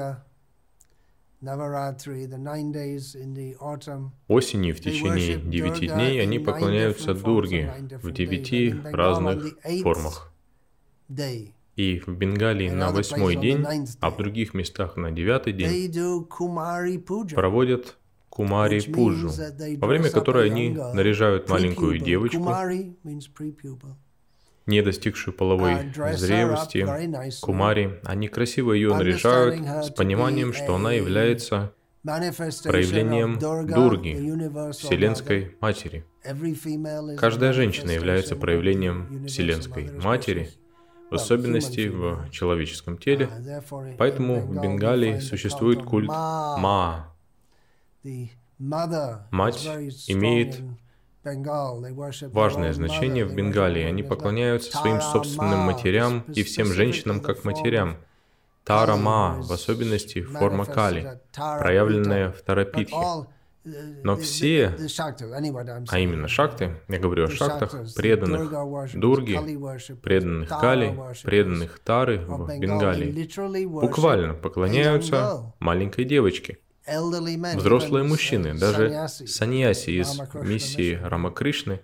Осенью 4.28 4.76
в 4.76 4.80
течение 4.80 5.38
девяти 5.38 5.88
дней 5.88 6.22
они 6.22 6.38
поклоняются 6.40 7.14
Дурге 7.24 7.74
в 8.02 8.12
девяти 8.12 8.76
разных 8.84 9.58
формах. 9.82 10.32
И 11.76 12.00
в 12.00 12.10
Бенгалии 12.10 12.70
на 12.70 12.92
восьмой 12.92 13.36
день, 13.36 13.66
а 14.02 14.10
в 14.10 14.18
других 14.18 14.54
местах 14.54 14.98
на 14.98 15.12
девятый 15.12 15.54
день 15.54 15.94
проводят 17.34 17.98
Кумари 18.30 18.80
Пуджу, 18.82 19.30
во 19.78 19.88
время 19.88 20.10
которой 20.10 20.48
они 20.48 20.70
наряжают 20.72 21.50
маленькую 21.50 22.00
девочку, 22.00 22.50
не 24.66 24.82
достигшую 24.82 25.34
половой 25.34 25.92
зрелости, 26.14 26.88
Кумари, 27.42 28.00
они 28.04 28.28
красиво 28.28 28.74
ее 28.74 28.96
наряжают 28.96 29.86
с 29.86 29.90
пониманием, 29.92 30.54
что 30.54 30.76
она 30.76 30.94
является 30.94 31.74
проявлением 32.04 33.38
Дурги, 33.40 34.72
Вселенской 34.72 35.56
Матери. 35.60 36.06
Каждая 37.18 37.54
женщина 37.54 37.92
является 37.92 38.36
проявлением 38.36 39.26
Вселенской 39.26 39.92
Матери, 40.04 40.50
в 41.12 41.16
особенности 41.16 41.90
в 41.90 42.30
человеческом 42.32 42.98
теле, 42.98 43.30
поэтому 43.98 44.40
в 44.40 44.62
Бенгалии 44.62 45.20
существует 45.20 45.84
культ 45.84 46.08
Ма. 46.10 47.14
Мать 48.58 49.70
имеет 50.08 50.62
важное 52.32 52.74
значение 52.74 53.26
в 53.26 53.36
Бенгалии. 53.36 53.84
Они 53.84 54.04
поклоняются 54.04 54.76
своим 54.76 55.02
собственным 55.02 55.60
матерям 55.60 56.22
и 56.34 56.44
всем 56.44 56.68
женщинам 56.68 57.20
как 57.20 57.44
матерям. 57.44 57.98
Тара 58.64 58.96
Ма, 58.96 59.38
в 59.42 59.52
особенности 59.52 60.22
форма 60.22 60.66
Кали, 60.66 61.20
проявленная 61.34 62.32
в 62.32 62.42
Тарапитхе. 62.42 62.96
Но 63.64 64.16
все, 64.16 64.76
а 65.90 66.00
именно 66.00 66.28
шакты, 66.28 66.82
я 66.88 67.00
говорю 67.00 67.26
о 67.26 67.30
шактах, 67.30 67.76
преданных 67.96 68.52
Дурги, 68.96 69.38
преданных 70.02 70.50
Кали, 70.50 70.98
преданных 71.24 71.80
Тары 71.80 72.26
в 72.26 72.58
Бенгалии, 72.58 73.68
буквально 73.68 74.34
поклоняются 74.34 75.54
маленькой 75.60 76.06
девочке. 76.06 76.58
Взрослые 77.56 78.04
мужчины, 78.04 78.56
даже 78.58 79.08
саньяси 79.08 79.92
из 79.92 80.20
миссии 80.34 81.00
Рамакришны, 81.04 81.82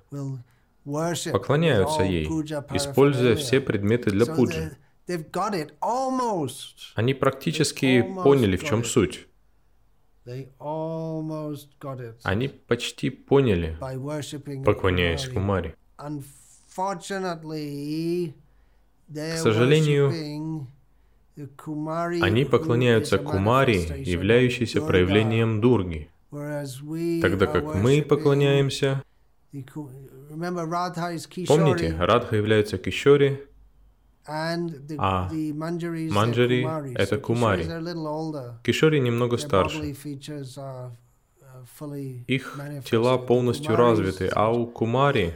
поклоняются 0.83 2.01
ей, 2.01 2.25
используя 2.73 3.35
все 3.35 3.61
предметы 3.61 4.09
для 4.09 4.25
пуджи. 4.25 4.75
Они 6.95 7.13
практически 7.13 8.01
поняли, 8.01 8.57
в 8.57 8.63
чем 8.63 8.83
суть. 8.83 9.27
Они 12.23 12.47
почти 12.47 13.09
поняли, 13.09 13.77
поклоняясь 14.65 15.27
Кумаре. 15.27 15.75
К 19.07 19.37
сожалению, 19.37 20.67
они 22.21 22.45
поклоняются 22.45 23.17
Кумари, 23.17 24.03
являющейся 24.03 24.81
проявлением 24.81 25.61
Дурги, 25.61 26.09
тогда 27.21 27.45
как 27.47 27.75
мы 27.75 28.01
поклоняемся... 28.01 29.03
Помните, 31.47 31.95
Радха 31.97 32.35
является 32.35 32.77
Кишори, 32.77 33.46
а 34.27 35.29
Манджари— 36.11 36.93
это 36.95 37.17
Кумари. 37.17 37.63
Кишори 38.63 38.99
немного 38.99 39.37
старше. 39.37 39.95
Их 42.27 42.59
тела 42.85 43.17
полностью 43.17 43.75
развиты, 43.75 44.29
а 44.33 44.51
у 44.51 44.67
Кумари, 44.67 45.33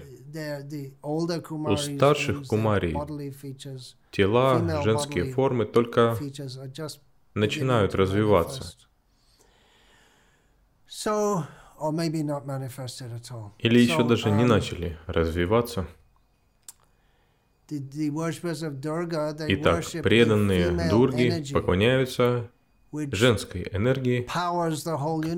у 1.04 1.78
старших 1.78 2.48
Кумари, 2.48 2.94
тела, 4.12 4.82
женские 4.84 5.34
формы 5.34 5.66
только 5.66 6.18
начинают 7.34 7.96
развиваться. 7.96 8.76
Или 13.58 13.80
еще 13.80 14.04
даже 14.04 14.30
не 14.32 14.44
начали 14.46 14.98
развиваться. 15.08 15.88
Итак, 19.48 19.86
преданные 20.04 20.90
Дурги 20.90 21.54
поклоняются 21.54 22.50
женской 23.12 23.68
энергии, 23.72 24.28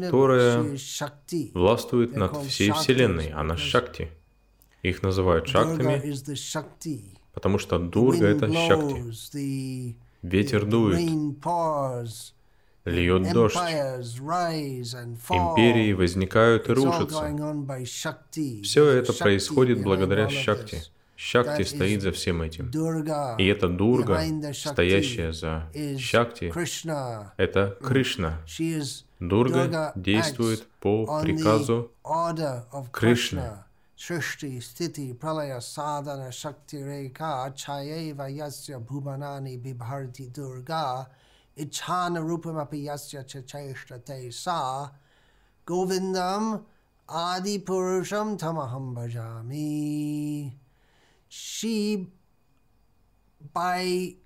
которая 0.06 0.78
властвует 1.54 2.16
над 2.16 2.38
всей 2.46 2.72
Вселенной, 2.72 3.28
она 3.28 3.56
Шакти. 3.58 4.10
Их 4.82 5.04
называют 5.04 5.48
Шактами, 5.48 6.02
потому 7.34 7.58
что 7.60 7.78
Дурга— 7.80 8.26
это 8.28 8.52
Шакти. 8.52 9.98
Ветер 10.24 10.66
дует, 10.66 11.00
льет 12.86 13.32
дождь, 13.34 13.56
империи 15.30 15.94
возникают 15.94 16.68
и 16.70 16.74
рушатся. 16.74 17.30
Все 18.64 18.88
это 18.90 19.14
происходит 19.14 19.84
благодаря 19.84 20.30
Шакти. 20.30 20.82
Шакти 21.16 21.64
стоит 21.64 22.02
за 22.02 22.12
всем 22.12 22.42
этим. 22.42 22.70
И 23.38 23.46
эта 23.46 23.70
Дурга, 23.70 24.20
стоящая 24.54 25.32
за 25.32 25.70
Шакти, 25.98 26.52
это 27.38 27.78
Кришна. 27.82 28.42
Дурга 29.20 29.92
действует 29.96 30.68
по 30.80 31.22
приказу 31.22 31.92
Кришны. 32.92 33.64
Сришти, 33.96 34.60
стити, 34.60 35.14
пралая, 35.14 35.62
садана, 35.62 36.30
шакти, 36.32 36.76
рейка, 36.76 37.54
чаева, 37.56 38.28
ясya, 38.28 38.80
бхубанани, 38.80 39.56
бибхарти, 39.56 40.28
дурга, 40.28 41.08
ичхана, 41.56 42.20
рупамапи, 42.20 42.84
ясya, 42.84 43.24
чачештрате, 43.24 44.30
са, 44.30 44.92
говиндам, 45.66 46.66
ади 47.08 47.60
пурушам, 47.60 48.38
тамахам 48.38 48.94
бhajami. 48.94 50.60
She, 51.36 52.06
by 53.54 54.18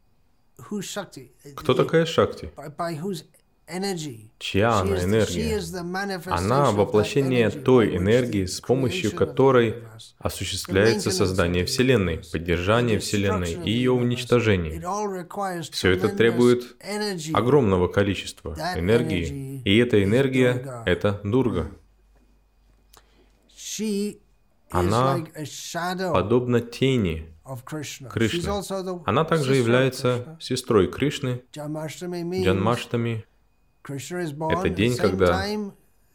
whose 0.70 0.84
Shakti? 0.84 1.32
Кто 1.56 1.74
такая 1.74 2.06
Шакти? 2.06 2.52
By, 2.78 3.00
whose 3.00 3.24
Чья 4.40 4.80
она 4.80 5.04
энергия? 5.04 5.60
Она 6.28 6.72
воплощение 6.72 7.50
той 7.50 7.98
энергии, 7.98 8.46
с 8.46 8.62
помощью 8.62 9.12
которой 9.14 9.84
осуществляется 10.20 11.12
создание 11.12 11.66
Вселенной, 11.66 12.22
поддержание 12.32 13.00
Вселенной 13.00 13.54
и 13.66 13.72
ее 13.72 13.92
уничтожение. 13.92 14.82
Все 15.72 15.92
это 15.92 16.10
требует 16.10 16.78
огромного 17.34 17.88
количества 17.90 18.54
энергии, 18.76 19.62
и 19.64 19.78
эта 19.78 20.02
энергия— 20.02 20.84
это 20.86 21.20
Дурга. 21.26 21.72
Она 24.70 25.26
подобна 26.12 26.62
тени 26.62 27.34
Кришны. 28.12 28.50
Она 29.06 29.24
также 29.24 29.56
является 29.56 30.38
сестрой 30.40 30.88
Кришны, 30.88 31.44
Джанмаштами, 31.54 33.26
это 33.88 34.70
день, 34.70 34.98
когда 34.98 35.48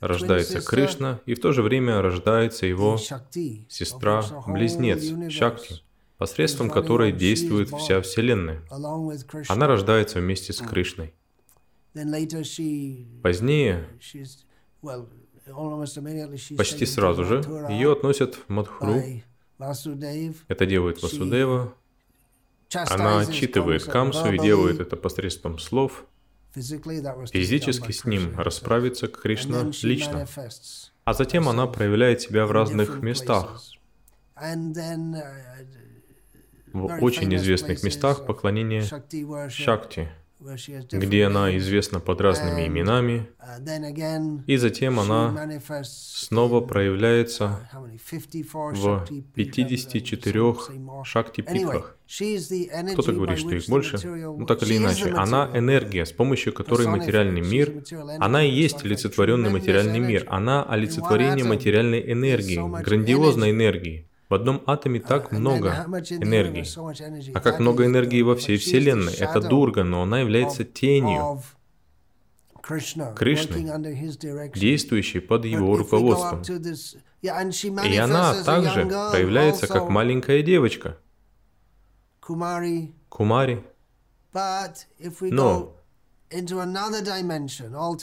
рождается 0.00 0.60
Кришна, 0.60 1.20
и 1.26 1.34
в 1.34 1.40
то 1.40 1.52
же 1.52 1.62
время 1.62 2.02
рождается 2.02 2.66
его 2.66 2.98
сестра-близнец 3.68 5.32
Шакти, 5.32 5.82
посредством 6.18 6.68
которой 6.70 7.12
действует 7.12 7.70
вся 7.70 8.00
Вселенная. 8.02 8.62
Она 9.48 9.66
рождается 9.66 10.20
вместе 10.20 10.52
с 10.52 10.58
Кришной. 10.58 11.14
Позднее, 13.22 13.88
почти 16.56 16.86
сразу 16.86 17.24
же, 17.24 17.42
ее 17.70 17.92
относят 17.92 18.34
в 18.34 18.48
Мадхуру. 18.48 19.02
Это 20.48 20.66
делает 20.66 21.02
Васудева. 21.02 21.74
Она 22.74 23.20
отчитывает 23.20 23.84
Камсу 23.84 24.32
и 24.32 24.38
делает 24.38 24.80
это 24.80 24.96
посредством 24.96 25.58
слов. 25.58 26.04
Физически 26.54 27.92
с 27.92 28.04
ним 28.04 28.38
расправится 28.38 29.08
Кришна 29.08 29.70
лично, 29.82 30.26
а 31.04 31.14
затем 31.14 31.48
она 31.48 31.66
проявляет 31.66 32.20
себя 32.20 32.46
в 32.46 32.50
разных 32.50 33.02
местах, 33.02 33.62
в 36.72 37.02
очень 37.02 37.34
известных 37.34 37.82
местах 37.82 38.26
поклонения 38.26 38.84
Шакти– 39.48 40.10
где 40.90 41.24
она 41.26 41.56
известна 41.56 42.00
под 42.00 42.20
разными 42.20 42.66
именами, 42.66 43.28
и 44.46 44.56
затем 44.56 44.98
она 45.00 45.60
снова 45.84 46.60
проявляется 46.60 47.68
в 47.72 49.06
54 49.34 50.54
шакти-питхах. 51.04 51.96
Кто-то 52.92 53.12
говорит, 53.12 53.38
что 53.38 53.54
их 53.54 53.68
больше, 53.68 53.98
ну 54.06 54.44
так 54.46 54.62
или 54.62 54.76
иначе. 54.76 55.12
Она 55.16 55.50
энергия, 55.54 56.04
с 56.04 56.12
помощью 56.12 56.52
которой 56.52 56.86
материальный 56.86 57.40
мир, 57.40 57.82
она 58.18 58.42
и 58.44 58.50
есть 58.50 58.84
олицетворенный 58.84 59.50
материальный 59.50 60.00
мир, 60.00 60.26
она 60.28 60.62
олицетворение 60.64 61.44
материальной 61.44 62.12
энергии, 62.12 62.82
грандиозной 62.82 63.50
энергии. 63.50 64.08
В 64.32 64.34
одном 64.34 64.62
атоме 64.64 64.98
так 64.98 65.30
много 65.30 65.84
энергии. 66.08 66.64
А 67.34 67.40
как 67.40 67.60
много 67.60 67.84
энергии 67.84 68.22
во 68.22 68.34
всей 68.34 68.56
Вселенной. 68.56 69.12
Это 69.12 69.42
Дурга, 69.42 69.84
но 69.84 70.00
она 70.04 70.20
является 70.20 70.64
тенью 70.64 71.42
Кришны, 72.62 74.50
действующей 74.54 75.20
под 75.20 75.44
его 75.44 75.76
руководством. 75.76 76.40
И 77.20 77.28
она 77.98 78.42
также 78.42 78.86
проявляется 78.86 79.66
как 79.66 79.90
маленькая 79.90 80.40
девочка. 80.40 80.96
Кумари. 83.10 83.62
Но 85.20 85.76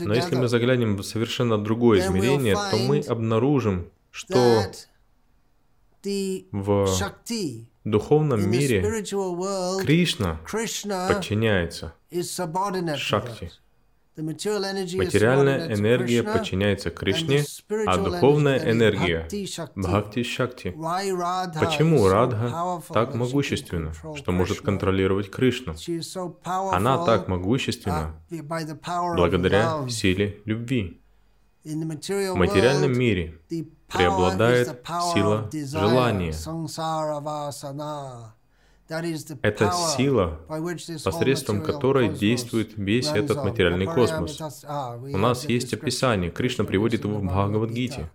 Но 0.06 0.14
если 0.14 0.36
мы 0.36 0.48
заглянем 0.48 0.96
в 0.96 1.02
совершенно 1.02 1.58
другое 1.58 2.02
измерение, 2.02 2.54
то 2.54 2.78
мы 2.78 3.00
обнаружим, 3.00 3.90
что 4.12 4.62
в 6.52 6.88
духовном 7.84 8.50
мире 8.50 8.82
Кришна 9.84 10.40
подчиняется 11.08 11.94
Шакти. 12.98 13.52
Материальная 14.18 15.74
энергия 15.74 16.24
подчиняется 16.24 16.90
Кришне, 16.90 17.44
а 17.86 17.98
духовная 17.98 18.72
энергия– 18.72 19.28
Бхакти 19.76 20.24
Шакти. 20.24 20.72
Почему 21.60 22.08
Радха 22.08 22.82
так 22.90 23.16
могущественна, 23.16 23.94
что 24.16 24.32
может 24.32 24.62
контролировать 24.62 25.32
Кришну? 25.32 25.76
Она 26.46 27.06
так 27.06 27.28
могущественна 27.28 28.22
благодаря 28.30 29.88
силе 29.90 30.42
любви. 30.46 31.02
В 31.64 32.36
материальном 32.36 32.98
мире 32.98 33.40
преобладает 33.88 34.68
сила 35.14 35.50
желания. 35.52 36.34
Это 39.42 39.72
сила, 39.96 40.40
посредством 41.04 41.62
которой 41.62 42.10
действует 42.10 42.78
весь 42.78 43.08
этот 43.08 43.44
материальный 43.44 43.86
космос. 43.86 44.40
У 45.02 45.18
нас 45.18 45.46
есть 45.46 45.74
описание, 45.74 46.32
Кришна 46.32 46.64
приводит 46.66 47.04
его 47.04 47.20
в 47.20 47.24
Бхагавадгите. 47.24 48.10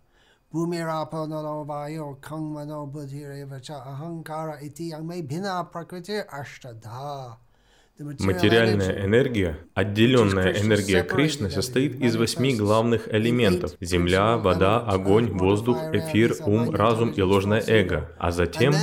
Материальная 7.96 9.04
энергия, 9.04 9.60
отделенная 9.72 10.60
энергия 10.60 11.04
Кришны, 11.04 11.48
состоит 11.48 12.00
из 12.00 12.16
восьми 12.16 12.56
главных 12.56 13.06
элементов– 13.06 13.76
земля, 13.80 14.36
вода, 14.36 14.80
огонь, 14.80 15.30
воздух, 15.30 15.78
эфир, 15.92 16.34
ум, 16.44 16.70
разум 16.70 17.10
и 17.10 17.22
ложное 17.22 17.62
эго. 17.64 18.10
А 18.18 18.32
затем 18.32 18.74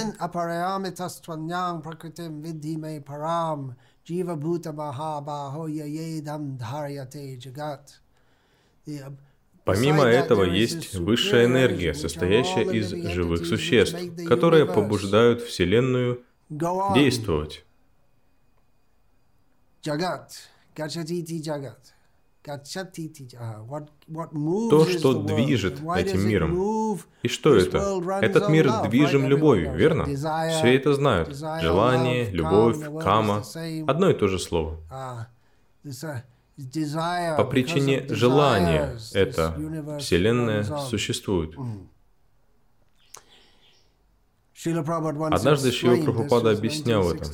Помимо 9.65 10.04
этого 10.06 10.43
есть 10.45 10.95
высшая 10.95 11.45
энергия, 11.45 11.93
состоящая 11.93 12.63
из 12.63 12.91
живых 13.12 13.45
существ, 13.45 13.97
которые 14.26 14.65
побуждают 14.65 15.41
Вселенную 15.41 16.24
действовать. 16.50 17.65
Jagat, 19.84 20.32
Gachatiti 20.76 21.41
Jagat. 21.41 21.94
То, 22.44 24.86
что 24.86 25.13
движет 25.22 25.80
этим 25.96 26.28
миром. 26.28 26.98
И 27.22 27.28
что 27.28 27.56
это? 27.56 28.02
Этот 28.20 28.50
мир 28.50 28.89
движим 28.89 29.28
любовью, 29.28 29.76
верно? 29.76 30.06
Все 30.06 30.76
это 30.76 30.96
знают. 30.96 31.36
Желание, 31.36 32.32
любовь, 32.32 32.80
кама. 33.00 33.44
Одно 33.88 34.10
и 34.10 34.15
то 34.15 34.28
же 34.28 34.39
слово. 34.39 34.80
По 35.84 37.46
причине 37.46 38.08
желания 38.10 38.98
эта 39.13 39.56
Вселенная 40.00 40.63
существует. 40.63 41.56
Однажды 45.32 45.72
Шила 45.72 46.04
Прабхупада 46.04 46.52
объяснял 46.52 47.12
это 47.12 47.26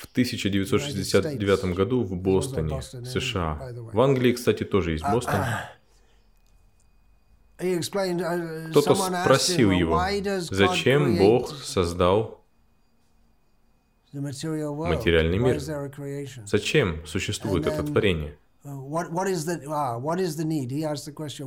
в 0.00 0.06
1969 0.12 1.76
году 1.76 2.02
в 2.02 2.16
Бостоне, 2.16 2.80
США. 2.80 3.60
В 3.92 4.00
Англии, 4.00 4.32
кстати, 4.32 4.64
тоже 4.64 4.92
есть 4.92 5.04
Бостон. 5.04 5.44
Кто-то 7.58 8.94
спросил 8.94 9.70
его, 9.70 10.02
зачем 10.38 11.18
Бог 11.18 11.54
создал 11.54 12.42
материальный 14.12 15.36
мир? 15.38 15.60
Зачем 16.46 17.06
существует 17.06 17.66
это 17.66 17.82
творение? 17.82 18.38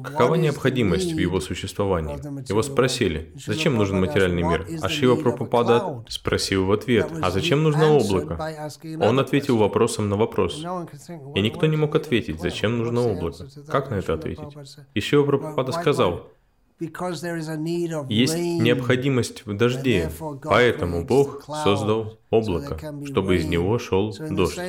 Какова 0.03 0.35
необходимость 0.35 1.13
в 1.13 1.17
его 1.17 1.39
существовании? 1.39 2.17
Его 2.49 2.63
спросили, 2.63 3.31
зачем 3.35 3.75
нужен 3.75 3.99
материальный 3.99 4.41
мир? 4.41 4.67
А 4.81 4.89
Шива 4.89 5.15
Прабхупада 5.15 6.03
спросил 6.09 6.65
в 6.65 6.71
ответ, 6.71 7.11
а 7.21 7.29
зачем 7.29 7.61
нужно 7.61 7.93
облако? 7.93 8.39
Он 8.99 9.19
ответил 9.19 9.57
вопросом 9.57 10.09
на 10.09 10.17
вопрос. 10.17 10.63
И 11.35 11.41
никто 11.41 11.67
не 11.67 11.77
мог 11.77 11.95
ответить, 11.95 12.41
зачем 12.41 12.79
нужно 12.79 13.01
облако. 13.01 13.47
Как 13.67 13.91
на 13.91 13.95
это 13.95 14.13
ответить? 14.13 14.57
И 14.95 14.99
Шива 14.99 15.23
Прабхупада 15.23 15.71
сказал, 15.71 16.31
есть 16.79 18.35
необходимость 18.35 19.45
в 19.45 19.55
дожде, 19.55 20.11
поэтому 20.43 21.05
Бог 21.05 21.43
создал 21.63 22.19
облако, 22.29 22.77
чтобы 23.05 23.37
из 23.37 23.45
него 23.45 23.77
шел 23.79 24.15
дождь. 24.29 24.59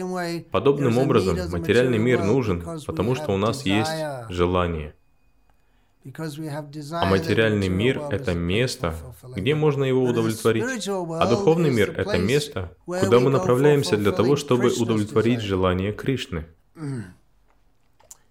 Подобным 0.51 0.99
образом 0.99 1.39
материальный 1.51 1.99
мир 1.99 2.23
нужен, 2.25 2.63
потому 2.87 3.15
что 3.15 3.33
у 3.33 3.37
нас 3.37 3.65
есть 3.65 3.91
желание. 4.29 4.95
А 6.05 7.07
материальный 7.07 7.69
мир— 7.69 7.99
это 8.11 8.35
место, 8.35 8.95
где 9.35 9.55
можно 9.55 9.85
его 9.85 10.05
удовлетворить. 10.05 10.87
А 10.87 11.27
духовный 11.27 11.71
мир— 11.71 11.95
это 11.97 12.19
место, 12.19 12.77
куда 12.85 13.21
мы 13.21 13.31
направляемся 13.31 13.97
для 13.97 14.13
того, 14.13 14.37
чтобы 14.37 14.69
удовлетворить 14.69 15.41
желание 15.41 15.93
Кришны. 15.93 16.45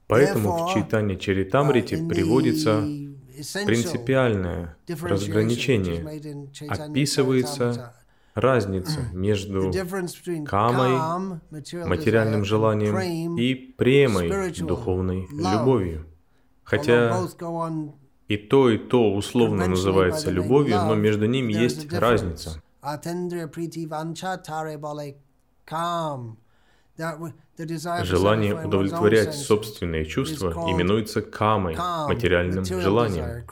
Поэтому 0.05 0.67
в 0.67 0.73
читании 0.73 1.15
Чаритамрити 1.15 2.07
приводится 2.07 2.83
принципиальное 3.65 4.77
разграничение. 4.87 6.03
Описывается 6.69 7.93
разница 8.33 9.01
между 9.13 9.71
камой, 10.45 11.39
материальным 11.85 12.45
желанием, 12.45 13.37
и 13.37 13.53
премой, 13.53 14.51
духовной 14.51 15.27
любовью. 15.31 16.07
Хотя 16.63 17.27
и 18.27 18.37
то, 18.37 18.69
и 18.69 18.77
то 18.77 19.13
условно 19.13 19.67
называется 19.67 20.31
любовью, 20.31 20.77
но 20.77 20.95
между 20.95 21.25
ними 21.25 21.53
есть 21.53 21.91
разница. 21.91 22.61
Желание 27.57 28.65
удовлетворять 28.65 29.35
собственные 29.35 30.05
чувства 30.05 30.51
именуется 30.71 31.21
камой, 31.21 31.75
материальным 31.75 32.65
желанием. 32.65 33.45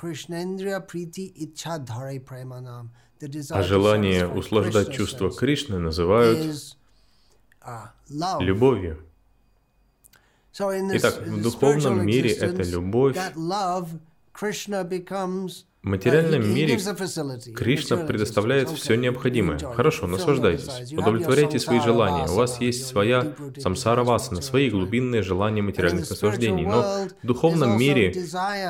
А 3.52 3.62
желание 3.62 4.28
услаждать 4.28 4.92
чувства 4.92 5.30
Кришны 5.32 5.78
называют 5.78 6.40
uh, 7.64 7.90
любовью. 8.40 9.06
Итак, 10.58 11.22
в 11.22 11.42
духовном 11.44 12.06
мире 12.06 12.32
эта 12.32 12.64
любовь 12.64 13.16
в 15.84 15.88
материальном 15.88 16.48
мире 16.54 16.78
Кришна 17.56 17.98
предоставляет 17.98 18.70
все 18.70 18.96
необходимое. 18.96 19.58
Хорошо, 19.58 20.06
наслаждайтесь, 20.06 20.94
удовлетворяйте 20.94 21.58
свои 21.60 21.80
желания. 21.80 22.28
У 22.30 22.36
вас 22.36 22.62
есть 22.62 22.86
своя 22.86 23.34
самсара 23.58 24.04
васана, 24.04 24.42
свои 24.42 24.70
глубинные 24.70 25.24
желания 25.24 25.64
материальных 25.64 26.08
наслаждений. 26.10 26.66
Но 26.66 27.08
в 27.24 27.26
духовном 27.26 27.80
мире 27.80 28.14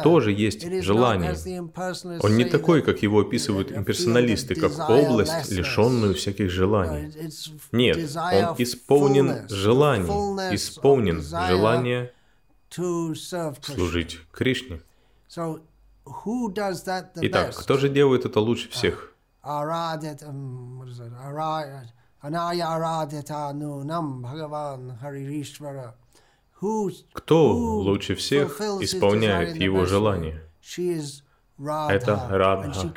тоже 0.03 0.31
есть 0.31 0.65
желание. 0.81 1.35
Он 2.21 2.37
не 2.37 2.45
такой, 2.45 2.81
как 2.81 3.01
его 3.03 3.19
описывают 3.21 3.73
имперсоналисты, 3.73 4.55
как 4.55 4.89
область, 4.89 5.51
лишенную 5.51 6.15
всяких 6.15 6.49
желаний. 6.49 7.11
Нет, 7.73 7.97
он 8.15 8.55
исполнен 8.57 9.49
желаний, 9.49 10.55
исполнен 10.55 11.21
желания 11.21 12.13
служить 12.69 14.19
Кришне. 14.31 14.79
Итак, 17.21 17.55
кто 17.55 17.77
же 17.77 17.89
делает 17.89 18.25
это 18.25 18.39
лучше 18.39 18.69
всех? 18.69 19.13
Кто 27.13 27.51
лучше 27.53 28.13
всех 28.15 28.59
исполняет 28.81 29.55
его 29.55 29.85
желание? 29.85 30.43
Это 31.63 32.27
Радха. 32.29 32.93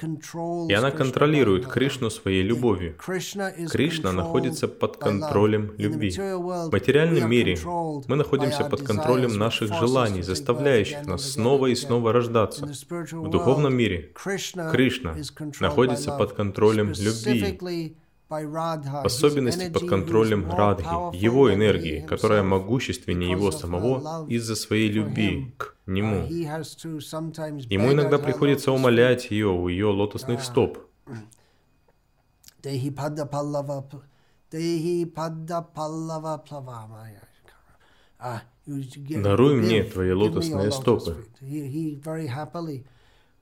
И 0.68 0.72
она 0.72 0.90
контролирует 0.90 1.66
Кришну 1.66 2.10
своей 2.10 2.42
любовью. 2.42 2.94
Кришна 2.96 4.12
находится 4.12 4.68
под 4.68 4.96
контролем 4.96 5.74
любви. 5.76 6.10
В 6.10 6.70
материальном 6.72 7.28
мире 7.28 7.58
мы 7.64 8.16
находимся 8.16 8.64
под 8.64 8.82
контролем 8.82 9.36
наших 9.36 9.72
желаний, 9.74 10.22
заставляющих 10.22 11.06
нас 11.06 11.32
снова 11.32 11.66
и 11.66 11.74
снова 11.74 12.12
рождаться. 12.12 12.66
В 12.66 13.30
духовном 13.30 13.74
мире 13.74 14.12
Кришна 14.14 15.16
находится 15.60 16.12
под 16.12 16.32
контролем 16.32 16.92
любви, 16.98 17.96
в 18.42 19.06
особенности 19.06 19.70
под 19.70 19.88
контролем 19.88 20.50
Радхи, 20.50 21.16
его 21.16 21.52
энергии, 21.52 22.00
которая 22.06 22.42
могущественнее 22.42 23.30
его 23.30 23.50
самого 23.50 24.26
из-за 24.28 24.56
своей 24.56 24.88
любви 24.88 25.54
к 25.56 25.76
нему. 25.86 26.26
Ему 26.26 27.92
иногда 27.92 28.18
приходится 28.18 28.72
умолять 28.72 29.30
ее 29.30 29.48
у 29.48 29.68
ее 29.68 29.86
лотосных 29.86 30.42
стоп. 30.42 30.78
Даруй 38.66 39.56
мне 39.56 39.84
твои 39.84 40.12
лотосные 40.12 40.72
стопы. 40.72 41.26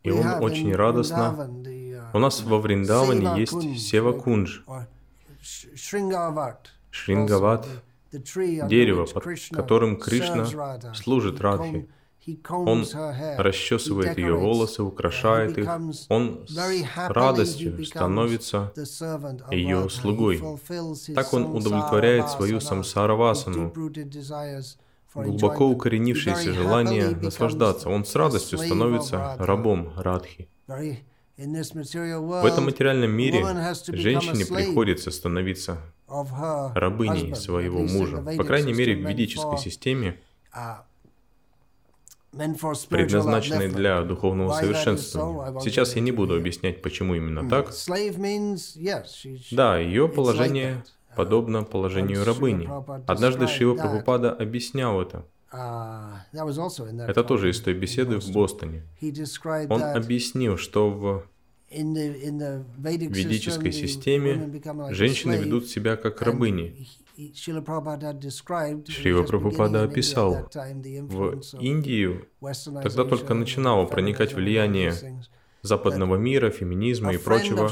И 0.03 0.11
он 0.11 0.26
очень 0.43 0.74
радостно. 0.74 1.49
У 2.12 2.18
нас 2.18 2.42
во 2.42 2.59
Вриндаване 2.59 3.40
есть 3.40 3.80
Сева 3.80 4.12
Кундж, 4.12 4.61
Шрингават, 6.90 7.66
дерево, 8.12 9.07
под 9.07 9.24
которым 9.50 9.98
Кришна 9.98 10.44
служит 10.94 11.40
Радхе. 11.40 11.88
Он 12.48 12.86
расчесывает 13.38 14.16
ее 14.16 14.34
волосы, 14.34 14.82
украшает 14.82 15.59
их. 15.59 15.68
Он 16.09 16.46
с 16.46 16.86
радостью 17.09 17.84
становится 17.84 18.72
ее 19.50 19.90
слугой. 19.90 20.40
Так 21.14 21.32
он 21.34 21.57
удовлетворяет 21.57 22.28
свою 22.30 22.61
самсаравасану, 22.61 23.72
глубоко 25.14 25.66
укоренившееся 25.68 26.53
желание 26.53 27.11
наслаждаться. 27.11 27.88
Он 27.88 28.05
с 28.05 28.14
радостью 28.14 28.59
становится 28.59 29.36
рабом 29.38 29.92
Радхи. 29.96 30.48
В 31.37 32.45
этом 32.47 32.64
материальном 32.64 33.11
мире 33.11 33.45
женщине 33.89 34.45
приходится 34.47 35.11
становиться 35.11 35.78
рабыней 36.74 37.35
своего 37.35 37.80
мужа. 37.80 38.18
По 38.37 38.45
крайней 38.45 38.72
мере, 38.74 38.95
в 38.97 39.09
ведической 39.09 39.59
системе 39.59 40.20
предназначенной 42.89 43.68
для 43.68 44.03
духовного 44.03 44.53
совершенствования. 44.55 45.61
Сейчас 45.61 45.97
я 45.97 46.03
не 46.03 46.12
буду 46.12 46.35
объяснять, 46.37 46.80
почему 46.83 47.14
именно 47.14 47.49
так. 47.49 47.72
Да, 49.51 49.78
ее 49.78 50.09
положение 50.09 50.85
подобно 51.16 51.62
положению 51.62 52.24
рабыни. 52.24 52.68
Однажды 53.07 53.47
Шива 53.47 53.74
Прабхупада 53.74 54.33
объяснял 54.33 55.01
это. 55.01 55.26
Это 55.53 57.24
тоже 57.24 57.50
из 57.50 57.61
той 57.61 57.74
беседы 57.74 58.18
в 58.18 58.30
Бостоне. 58.30 58.84
Он 59.68 59.82
объяснил, 59.82 60.57
что 60.57 60.90
в 60.90 61.26
ведической 63.11 63.72
системе 63.72 64.61
женщины 64.90 65.34
ведут 65.34 65.66
себя 65.66 65.96
как 65.96 66.22
рабыни. 66.22 66.86
Шрила 68.88 69.22
Прабхупада 69.22 69.82
описал, 69.82 70.48
в 70.50 71.40
Индию 71.61 72.26
тогда 72.82 73.05
только 73.05 73.34
начинало 73.34 73.84
проникать 73.84 74.32
влияние 74.32 74.94
западного 75.61 76.16
мира, 76.16 76.50
феминизма 76.50 77.12
и 77.12 77.18
прочего. 77.18 77.70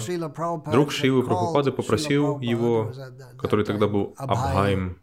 Друг 0.71 0.93
Шивы 0.93 1.23
Прабхупады 1.23 1.73
попросил 1.73 2.39
его, 2.41 2.93
который 3.39 3.65
тогда 3.65 3.89
был 3.89 4.15
Абхайм 4.19 4.99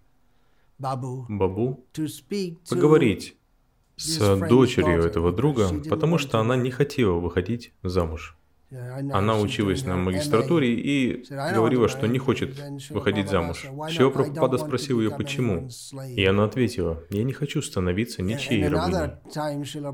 Бабу, 0.79 1.85
поговорить 2.69 3.35
с 3.95 4.47
дочерью 4.47 5.03
этого 5.03 5.31
друга, 5.31 5.69
потому 5.89 6.17
что 6.17 6.39
она 6.39 6.55
не 6.55 6.71
хотела 6.71 7.13
выходить 7.13 7.73
замуж. 7.83 8.37
Она 8.69 9.39
училась 9.39 9.85
на 9.85 9.95
магистратуре 9.95 10.73
и 10.73 11.23
говорила, 11.29 11.87
что 11.87 12.05
не 12.05 12.19
хочет 12.19 12.59
выходить 12.89 13.29
замуж. 13.29 13.65
Шива 13.89 14.09
Прабхупада 14.09 14.57
спросил 14.57 14.99
ее, 14.99 15.09
почему. 15.09 15.69
И 16.15 16.25
она 16.25 16.43
ответила, 16.43 17.01
я 17.09 17.23
не 17.23 17.33
хочу 17.33 17.61
становиться 17.61 18.21
ничьей 18.21 18.67
рабыней. 18.67 19.13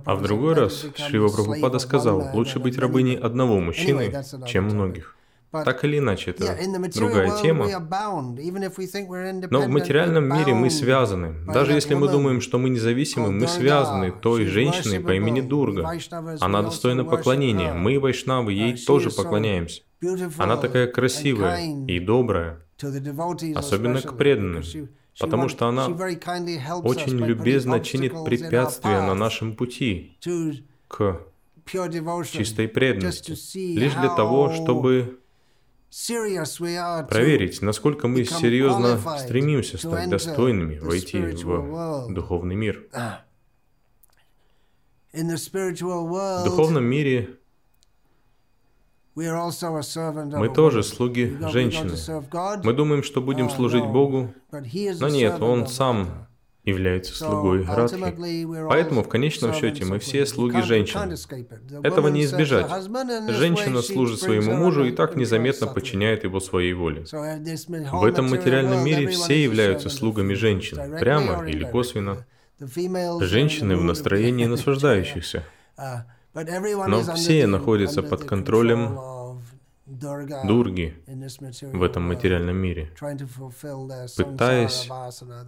А 0.05 0.15
в 0.15 0.23
другой 0.23 0.55
раз 0.55 0.85
Шива 0.97 1.29
Прабхупада 1.29 1.79
сказал, 1.79 2.31
лучше 2.33 2.59
быть 2.59 2.77
рабыней 2.77 3.15
одного 3.15 3.59
мужчины, 3.59 4.11
чем 4.47 4.65
многих. 4.65 5.15
Так 5.53 5.83
или 5.83 5.99
иначе, 5.99 6.31
это 6.31 6.57
другая 6.95 7.39
тема. 7.41 7.67
Но 9.51 9.61
в 9.61 9.67
материальном 9.67 10.27
мире 10.27 10.55
мы 10.55 10.71
связаны. 10.71 11.45
Даже 11.45 11.73
если 11.73 11.93
мы 11.93 12.09
думаем, 12.09 12.41
что 12.41 12.57
мы 12.57 12.69
независимы, 12.69 13.31
мы 13.31 13.47
связаны 13.47 14.11
той 14.11 14.45
женщиной 14.45 14.99
по 14.99 15.13
имени 15.13 15.41
Дурга. 15.41 15.89
Она 16.39 16.63
достойна 16.63 17.05
поклонения. 17.05 17.73
Мы, 17.73 17.99
вайшнавы, 17.99 18.51
ей 18.53 18.77
тоже 18.77 19.11
поклоняемся. 19.11 19.83
Она 20.37 20.57
такая 20.57 20.87
красивая 20.87 21.59
и 21.87 21.99
добрая, 21.99 22.65
особенно 23.55 24.01
к 24.01 24.17
преданным, 24.17 24.63
потому 25.19 25.49
что 25.49 25.67
она 25.67 25.85
очень 25.85 27.17
любезно 27.19 27.79
чинит 27.79 28.13
препятствия 28.25 29.01
на 29.01 29.13
нашем 29.13 29.55
пути 29.55 30.17
к 30.87 31.21
чистой 32.29 32.67
преданности, 32.67 33.31
лишь 33.55 33.93
для 33.93 34.09
того, 34.15 34.51
чтобы 34.51 35.19
проверить, 37.07 37.61
насколько 37.61 38.07
мы 38.07 38.25
серьезно 38.25 38.99
стремимся 39.19 39.77
стать 39.77 40.09
достойными 40.09 40.79
войти 40.79 41.19
в 41.19 42.13
духовный 42.13 42.55
мир. 42.55 42.87
В 45.13 46.43
духовном 46.45 46.83
мире 46.85 47.37
мы 49.15 50.49
тоже 50.53 50.81
слуги 50.81 51.37
женщины. 51.51 51.95
Мы 52.63 52.73
думаем, 52.73 53.03
что 53.03 53.21
будем 53.21 53.49
служить 53.51 53.85
Богу, 53.85 54.33
но 54.51 55.09
нет, 55.09 55.41
Он 55.41 55.67
сам 55.67 56.27
является 56.63 57.15
слугой 57.15 57.65
Радхи. 57.65 58.45
Поэтому 58.67 59.03
в 59.03 59.09
конечном 59.09 59.53
счете 59.53 59.85
мы 59.85 59.99
все 59.99 60.25
слуги 60.25 60.61
женщин. 60.61 61.15
Этого 61.83 62.07
не 62.07 62.23
избежать. 62.23 62.67
Женщина 63.29 63.81
служит 63.81 64.19
своему 64.19 64.55
мужу 64.55 64.85
и 64.85 64.91
так 64.91 65.15
незаметно 65.15 65.67
подчиняет 65.67 66.23
его 66.23 66.39
своей 66.39 66.73
воле. 66.73 67.05
В 67.11 68.05
этом 68.05 68.29
материальном 68.29 68.83
мире 68.83 69.07
все 69.07 69.43
являются 69.43 69.89
слугами 69.89 70.33
женщин, 70.33 70.97
прямо 70.99 71.47
или 71.47 71.63
косвенно. 71.63 72.25
Женщины 72.59 73.75
в 73.75 73.83
настроении 73.83 74.45
наслаждающихся. 74.53 75.43
Но 76.33 77.01
все 77.15 77.45
находятся 77.45 78.03
под 78.03 78.23
контролем 78.23 78.97
Дурги 79.85 80.95
в 81.73 81.83
этом 81.83 82.03
материальном 82.07 82.55
мире, 82.55 82.89
пытаясь 84.15 84.87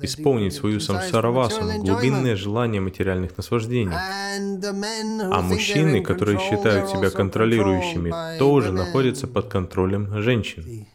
исполнить 0.01 0.53
свою 0.53 0.81
самсаравасану, 0.81 1.81
глубинное 1.81 2.35
желание 2.35 2.81
материальных 2.81 3.37
наслаждений. 3.37 3.95
А 3.95 5.41
мужчины, 5.41 6.03
которые 6.03 6.37
считают 6.39 6.89
себя 6.89 7.11
контролирующими, 7.11 8.37
тоже 8.37 8.73
находятся 8.73 9.27
под 9.27 9.47
контролем 9.47 10.21
женщин. 10.21 10.85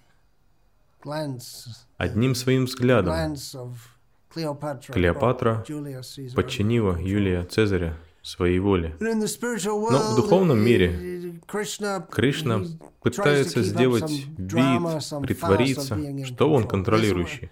Одним 1.97 2.35
своим 2.35 2.67
взглядом 2.67 3.37
Клеопатра 4.35 5.65
подчинила 6.35 6.99
Юлия 7.01 7.45
Цезаря 7.45 7.97
своей 8.23 8.59
воле. 8.59 8.97
Но 9.01 10.13
в 10.13 10.17
духовном 10.17 10.59
мире 10.59 11.10
Кришна 11.47 12.65
пытается 13.03 13.63
сделать 13.63 14.11
вид, 14.11 14.83
притвориться, 15.23 15.99
что 16.25 16.53
он 16.53 16.67
контролирующий. 16.67 17.51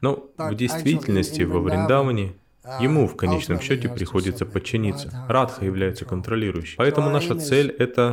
Но 0.00 0.30
в 0.36 0.54
действительности 0.54 1.42
во 1.42 1.60
Вриндаване 1.60 2.34
Ему 2.78 3.08
в 3.08 3.16
конечном 3.16 3.60
счете 3.60 3.88
приходится 3.88 4.44
подчиниться. 4.44 5.10
Радха 5.28 5.64
является 5.64 6.04
контролирующей. 6.04 6.76
Поэтому 6.76 7.10
наша 7.10 7.38
цель— 7.38 7.70
это 7.78 8.12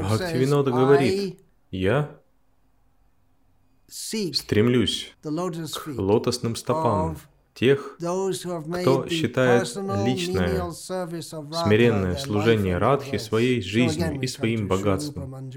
Бхактивинода 0.00 0.70
говорит, 0.70 1.40
я 1.70 2.17
стремлюсь 3.88 5.14
к 5.22 5.86
лотосным 5.86 6.56
стопам 6.56 7.16
тех, 7.54 7.96
кто 7.96 9.08
считает 9.08 9.74
личное, 10.06 10.70
смиренное 10.70 12.16
служение 12.16 12.78
Радхи 12.78 13.18
своей 13.18 13.60
жизнью 13.60 14.20
и 14.20 14.26
своим 14.28 14.68
богатством. 14.68 15.50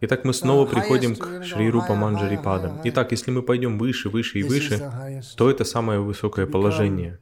Итак, 0.00 0.24
мы 0.24 0.34
снова 0.34 0.66
приходим 0.66 1.14
к 1.14 1.44
Шри 1.44 1.70
Рупа 1.70 1.94
Манджарипадам. 1.94 2.80
Итак, 2.84 3.12
если 3.12 3.30
мы 3.30 3.42
пойдем 3.42 3.78
выше, 3.78 4.08
выше 4.08 4.40
и 4.40 4.42
выше, 4.42 5.22
то 5.36 5.48
это 5.48 5.64
самое 5.64 6.00
высокое 6.00 6.46
положение. 6.46 7.20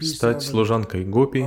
Стать 0.00 0.42
служанкой 0.42 1.04
Гопи, 1.04 1.44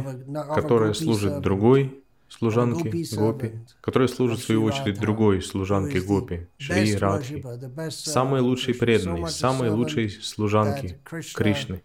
которая 0.54 0.94
служит 0.94 1.42
другой, 1.42 2.03
служанки 2.38 3.16
Гопи, 3.16 3.52
которая 3.82 4.08
служит 4.08 4.40
в 4.40 4.44
свою 4.44 4.64
очередь 4.64 5.00
другой 5.00 5.42
служанке 5.42 6.02
Гопи, 6.02 6.48
Шри 6.58 6.96
Радхи, 6.96 7.46
самой 7.90 8.42
лучшей 8.42 8.74
преданной, 8.74 9.30
самой 9.30 9.70
лучшей 9.70 10.10
служанки 10.10 11.00
Кришны. 11.36 11.84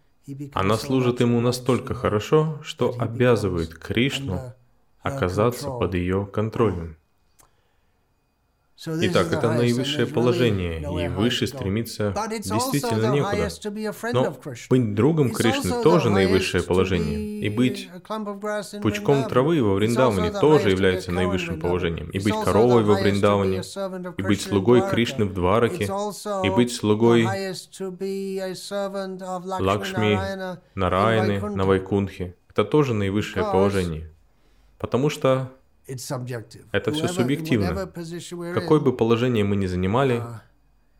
Она 0.53 0.77
служит 0.77 1.21
ему 1.21 1.39
настолько 1.39 1.93
хорошо, 1.93 2.59
что 2.63 2.95
обязывает 2.99 3.73
Кришну 3.75 4.53
оказаться 5.01 5.69
под 5.69 5.93
ее 5.93 6.27
контролем. 6.31 6.97
Итак, 8.85 9.33
это 9.33 9.51
наивысшее 9.51 10.07
положение, 10.07 10.79
и 10.79 11.07
выше 11.09 11.47
стремиться 11.47 12.13
действительно 12.29 13.11
некуда. 13.13 13.49
Но 14.13 14.37
быть 14.69 14.95
другом 14.95 15.31
Кришны 15.31 15.83
тоже 15.83 16.09
наивысшее 16.09 16.63
положение, 16.63 17.41
и 17.41 17.49
быть 17.49 17.89
пучком 18.81 19.27
травы 19.27 19.61
во 19.61 19.75
Вриндаване 19.75 20.31
тоже 20.31 20.69
является 20.69 21.11
наивысшим 21.11 21.59
положением, 21.59 22.09
и 22.11 22.19
быть 22.19 22.35
коровой 22.43 22.83
во 22.83 22.95
Вриндаване, 22.95 23.61
и 24.17 24.21
быть 24.21 24.41
слугой 24.41 24.89
Кришны 24.89 25.25
в 25.25 25.33
Двараке, 25.33 25.89
и 26.43 26.49
быть 26.49 26.73
слугой 26.73 27.25
Лакшми, 29.59 30.19
Нараяны 30.75 31.41
на 31.49 31.65
Вайкунхе. 31.65 32.35
Это 32.49 32.63
тоже 32.63 32.93
наивысшее 32.93 33.45
положение. 33.45 34.09
Потому 34.77 35.09
что 35.09 35.51
это 36.71 36.91
все 36.91 37.07
субъективно. 37.07 37.91
Какое 38.53 38.79
бы 38.79 38.95
положение 38.95 39.43
мы 39.43 39.55
ни 39.55 39.67
занимали, 39.67 40.17
uh, 40.17 40.39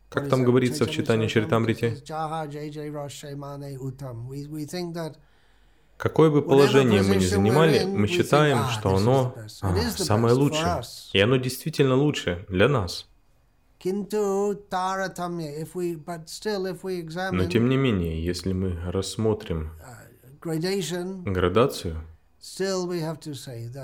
как 0.08 0.28
там 0.28 0.44
говорится 0.44 0.84
в 0.84 0.90
читании 0.90 1.28
Чаритамрити, 1.28 1.96
какое 5.96 6.30
бы 6.30 6.42
положение 6.42 7.02
мы 7.02 7.16
ни 7.16 7.24
занимали, 7.24 7.84
мы 7.84 8.06
считаем, 8.06 8.58
ah, 8.58 8.70
что 8.72 8.96
оно 8.96 9.34
а, 9.36 9.48
самое 9.90 10.34
лучшее. 10.34 10.82
И 11.12 11.20
оно 11.20 11.36
действительно 11.36 11.94
лучше 11.94 12.44
для 12.48 12.68
нас. 12.68 13.06
Но 13.84 14.54
тем 17.46 17.68
не 17.68 17.76
менее, 17.76 18.24
если 18.24 18.52
мы 18.52 18.80
рассмотрим 18.90 19.70
uh, 20.42 21.32
градацию, 21.32 22.04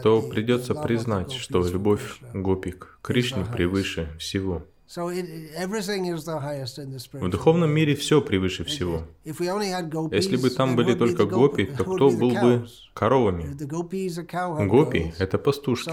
то 0.03 0.23
придется 0.23 0.75
признать, 0.75 1.33
что 1.33 1.67
любовь 1.67 2.21
Гопи 2.33 2.73
к 2.73 2.99
Кришне 3.03 3.45
превыше 3.45 4.09
всего. 4.19 4.63
В 7.13 7.29
духовном 7.29 7.71
мире 7.71 7.97
все 7.97 8.23
превыше 8.23 8.65
всего. 8.65 9.03
Если 9.25 10.37
бы 10.37 10.51
там 10.51 10.77
были 10.77 10.95
только 10.95 11.27
гопи, 11.27 11.65
то 11.67 11.85
кто 11.85 12.11
был 12.11 12.31
бы 12.31 12.67
коровами? 12.95 13.53
Гопи— 14.67 15.13
это 15.19 15.39
пастушки. 15.39 15.91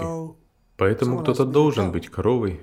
Поэтому 0.76 1.18
кто-то 1.20 1.44
должен 1.44 1.90
быть 1.92 2.08
коровой. 2.08 2.60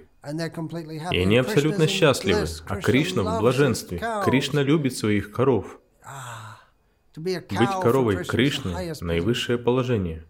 И 1.11 1.17
они 1.17 1.37
абсолютно 1.37 1.87
счастливы, 1.87 2.45
а 2.67 2.75
Кришна 2.77 3.23
в 3.23 3.39
блаженстве. 3.41 4.01
Кришна 4.23 4.63
любит 4.63 4.95
своих 4.95 5.31
коров. 5.31 5.79
Быть 7.15 7.47
коровой 7.81 8.23
Кришны– 8.23 8.93
наивысшее 9.01 9.57
положение. 9.57 10.25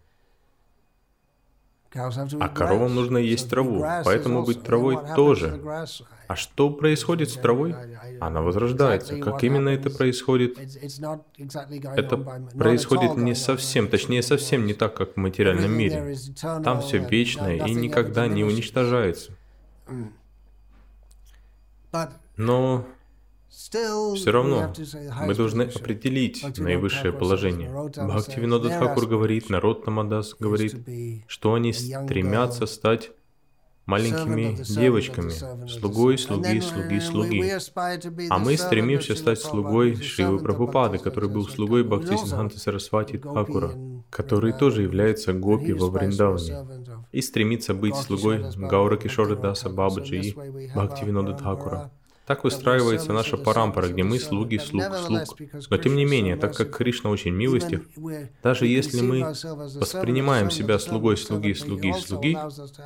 А 1.94 2.48
коровам 2.48 2.94
нужно 2.94 3.18
есть 3.18 3.50
траву, 3.50 3.84
поэтому 4.04 4.44
быть 4.44 4.62
травой 4.62 4.98
тоже. 5.14 5.60
А 6.26 6.36
что 6.36 6.70
происходит 6.70 7.28
с 7.30 7.34
травой? 7.34 7.74
Она 8.20 8.40
возрождается. 8.40 9.18
Как 9.18 9.44
именно 9.44 9.68
это 9.68 9.90
происходит? 9.90 10.58
Это 10.58 12.16
происходит 12.56 13.16
не 13.16 13.34
совсем, 13.34 13.88
точнее 13.88 14.22
совсем 14.22 14.64
не 14.64 14.72
так, 14.72 14.96
как 14.96 15.14
в 15.14 15.16
материальном 15.18 15.72
мире. 15.72 16.16
Там 16.40 16.80
все 16.80 16.98
вечное 16.98 17.66
и 17.66 17.74
никогда 17.74 18.26
не 18.26 18.44
уничтожается. 18.44 19.32
Но 22.38 22.86
все 23.52 24.30
равно 24.30 24.72
мы 25.26 25.34
должны 25.34 25.62
определить 25.62 26.58
наивысшее 26.58 27.12
положение. 27.12 27.70
Бхактивинода 27.70 28.70
Тхакур 28.70 29.06
говорит, 29.06 29.50
народ 29.50 29.86
Намадас 29.86 30.34
говорит, 30.38 30.76
что 31.26 31.54
они 31.54 31.72
стремятся 31.72 32.66
стать 32.66 33.12
маленькими 33.84 34.56
девочками, 34.62 35.32
слугой, 35.68 36.16
слуги, 36.16 36.60
слуги, 36.60 37.00
слуги. 37.00 38.28
А 38.30 38.38
мы 38.38 38.56
стремимся 38.56 39.14
стать 39.16 39.40
слугой 39.40 39.96
Шивы 39.96 40.38
Прабхупады, 40.38 40.98
который 40.98 41.28
был 41.28 41.46
слугой 41.46 41.84
Бхакти 41.84 42.16
Синханта 42.16 42.58
Сарасвати 42.58 43.18
Тхакура, 43.18 43.74
который 44.10 44.52
тоже 44.52 44.82
является 44.82 45.32
гопи 45.32 45.72
во 45.72 45.90
Вриндаване, 45.90 46.94
и 47.10 47.20
стремится 47.20 47.74
быть 47.74 47.96
слугой 47.96 48.44
Гаура 48.56 48.96
Кишора 48.96 49.36
Даса 49.36 49.68
Бабаджи 49.68 50.16
и 50.20 50.32
Бхактивинода 50.74 51.34
Тхакура. 51.34 51.90
Так 52.32 52.44
выстраивается 52.44 53.12
наша 53.12 53.36
парампара, 53.36 53.88
где 53.88 54.04
мы 54.04 54.18
слуги 54.18 54.56
слуг 54.56 54.84
слуг. 55.04 55.38
Но 55.68 55.76
тем 55.76 55.96
не 55.96 56.06
менее, 56.06 56.36
так 56.36 56.56
как 56.56 56.74
Кришна 56.74 57.10
очень 57.10 57.34
милостив, 57.34 57.82
даже 58.42 58.66
если 58.66 59.02
мы 59.02 59.34
воспринимаем 59.74 60.50
себя 60.50 60.78
слугой 60.78 61.18
слуги 61.18 61.52
слуги 61.52 61.92
слуги, 61.92 62.38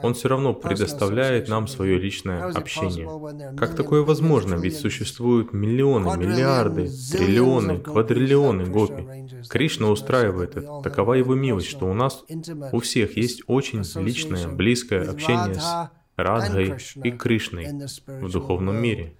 Он 0.02 0.14
все 0.14 0.28
равно 0.30 0.52
предоставляет 0.52 1.48
нам 1.48 1.68
свое 1.68 1.96
личное 1.96 2.42
общение. 2.42 3.56
Как 3.56 3.76
такое 3.76 4.02
возможно? 4.02 4.56
Ведь 4.56 4.80
существуют 4.80 5.52
миллионы, 5.52 6.18
миллиарды, 6.18 6.90
триллионы, 7.12 7.78
квадриллионы 7.78 8.64
гопи. 8.64 9.28
Кришна 9.48 9.90
устраивает 9.90 10.56
это. 10.56 10.80
Такова 10.82 11.14
его 11.14 11.36
милость, 11.36 11.68
что 11.68 11.86
у 11.86 11.94
нас 11.94 12.24
у 12.72 12.80
всех 12.80 13.16
есть 13.16 13.44
очень 13.46 13.84
личное, 14.02 14.48
близкое 14.48 15.08
общение 15.08 15.54
с 15.54 15.90
Радхой 16.16 16.74
и 17.04 17.12
Кришной 17.12 17.68
в 18.06 18.32
духовном 18.32 18.82
мире. 18.82 19.14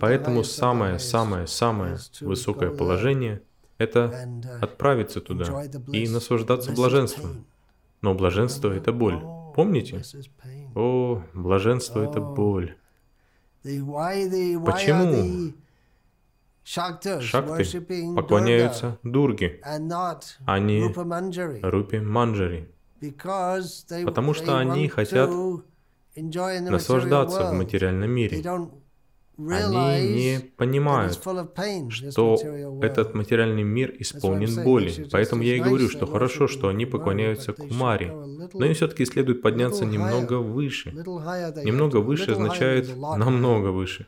Поэтому 0.00 0.44
самое-самое-самое 0.44 1.98
высокое 2.20 2.70
положение— 2.70 3.42
это 3.78 4.10
uh, 4.26 4.60
отправиться 4.60 5.20
туда 5.20 5.64
и 5.92 6.08
наслаждаться 6.08 6.72
блаженством. 6.72 7.46
Но 8.00 8.14
блаженство— 8.14 8.72
это 8.74 8.92
боль. 8.92 9.14
Oh, 9.14 9.52
Помните? 9.54 10.02
О, 10.74 11.22
блаженство— 11.34 12.02
это 12.04 12.20
oh. 12.20 12.34
боль. 12.34 12.76
Почему 13.62 15.52
шакты 16.64 17.20
поклоняются 18.14 18.98
Дурге, 19.02 19.60
а 19.62 20.58
не 20.58 20.92
Рупи 21.62 21.98
Манджари? 22.00 22.70
Потому 24.04 24.34
что 24.34 24.58
они 24.58 24.88
хотят 24.88 25.30
наслаждаться 26.16 27.50
в 27.50 27.52
материальном 27.52 28.10
мире 28.10 28.42
они 29.48 30.12
не 30.14 30.40
понимают, 30.56 31.14
что 32.10 32.38
этот 32.82 33.14
материальный 33.14 33.62
мир 33.62 33.94
исполнен 33.98 34.62
боли. 34.64 35.08
Поэтому 35.10 35.42
я 35.42 35.56
и 35.56 35.60
говорю, 35.60 35.88
что 35.88 36.06
хорошо, 36.06 36.48
что 36.48 36.68
они 36.68 36.86
поклоняются 36.86 37.52
Кумаре, 37.52 38.12
но 38.12 38.64
им 38.64 38.74
все-таки 38.74 39.04
следует 39.04 39.42
подняться 39.42 39.84
немного 39.84 40.34
выше. 40.34 40.90
Немного 40.90 41.98
выше 41.98 42.32
означает 42.32 42.96
намного 42.96 43.68
выше. 43.68 44.06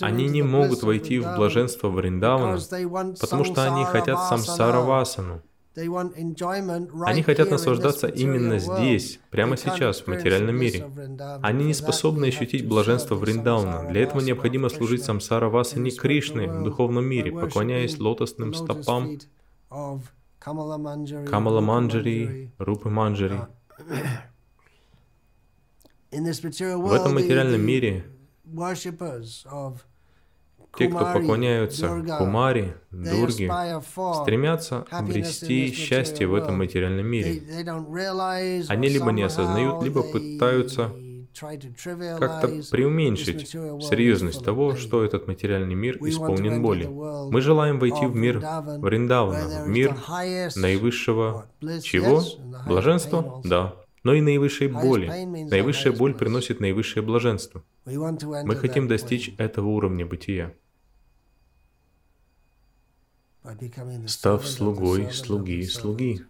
Они 0.00 0.28
не 0.28 0.42
могут 0.42 0.82
войти 0.82 1.18
в 1.18 1.36
блаженство 1.36 1.88
Вриндавана, 1.88 2.58
потому 3.20 3.44
что 3.44 3.72
они 3.72 3.84
хотят 3.84 4.18
самсаравасану. 4.28 5.42
Они 7.04 7.22
хотят 7.22 7.50
наслаждаться 7.50 8.08
именно 8.08 8.58
здесь, 8.58 9.20
прямо 9.30 9.56
сейчас, 9.56 10.00
в 10.00 10.06
материальном 10.08 10.56
мире. 10.56 10.90
Они 11.42 11.66
не 11.66 11.74
способны 11.74 12.26
ощутить 12.26 12.66
блаженство 12.66 13.14
Вриндауна. 13.14 13.88
Для 13.90 14.02
этого 14.02 14.20
необходимо 14.20 14.68
служить 14.68 15.04
самсара 15.04 15.48
Васани 15.48 15.90
Кришны 15.90 16.48
в 16.48 16.64
духовном 16.64 17.04
мире, 17.04 17.32
поклоняясь 17.32 17.98
лотосным 17.98 18.54
стопам 18.54 19.18
Камала 20.38 21.60
Манджари, 21.60 22.52
Рупы 22.58 22.88
Манджари. 22.88 23.40
В 26.10 26.92
этом 26.92 27.14
материальном 27.14 27.60
мире 27.60 28.04
те, 30.76 30.88
кто 30.88 31.12
поклоняются 31.12 31.88
Кумари, 32.18 32.74
Дурге, 32.90 33.52
стремятся 34.22 34.84
обрести 34.90 35.72
счастье 35.72 36.26
в 36.26 36.34
этом 36.34 36.58
материальном 36.58 37.06
мире. 37.06 37.42
Они 38.68 38.88
либо 38.88 39.12
не 39.12 39.22
осознают, 39.22 39.82
либо 39.82 40.02
пытаются 40.02 40.92
как-то 42.18 42.48
преуменьшить 42.70 43.48
серьезность 43.48 44.44
того, 44.44 44.76
что 44.76 45.04
этот 45.04 45.26
материальный 45.26 45.74
мир 45.74 45.98
исполнен 46.00 46.62
боли. 46.62 46.86
Мы 46.86 47.40
желаем 47.40 47.78
войти 47.78 48.06
в 48.06 48.14
мир 48.14 48.38
Вриндавана, 48.38 49.64
в 49.64 49.68
мир 49.68 49.96
наивысшего 50.56 51.46
чего? 51.82 52.22
Блаженства? 52.66 53.40
Да. 53.44 53.74
Но 54.04 54.14
и 54.14 54.20
наивысшей 54.20 54.68
боли. 54.68 55.06
Наивысшая 55.50 55.92
боль 55.92 56.14
приносит 56.14 56.60
наивысшее 56.60 57.04
блаженство. 57.04 57.64
Мы 57.84 58.56
хотим 58.56 58.88
достичь 58.88 59.34
этого 59.38 59.68
уровня 59.68 60.06
бытия. 60.06 60.54
Став 64.06 64.46
слугой 64.46 65.10
слуги 65.10 65.62
слуги. 65.64 66.26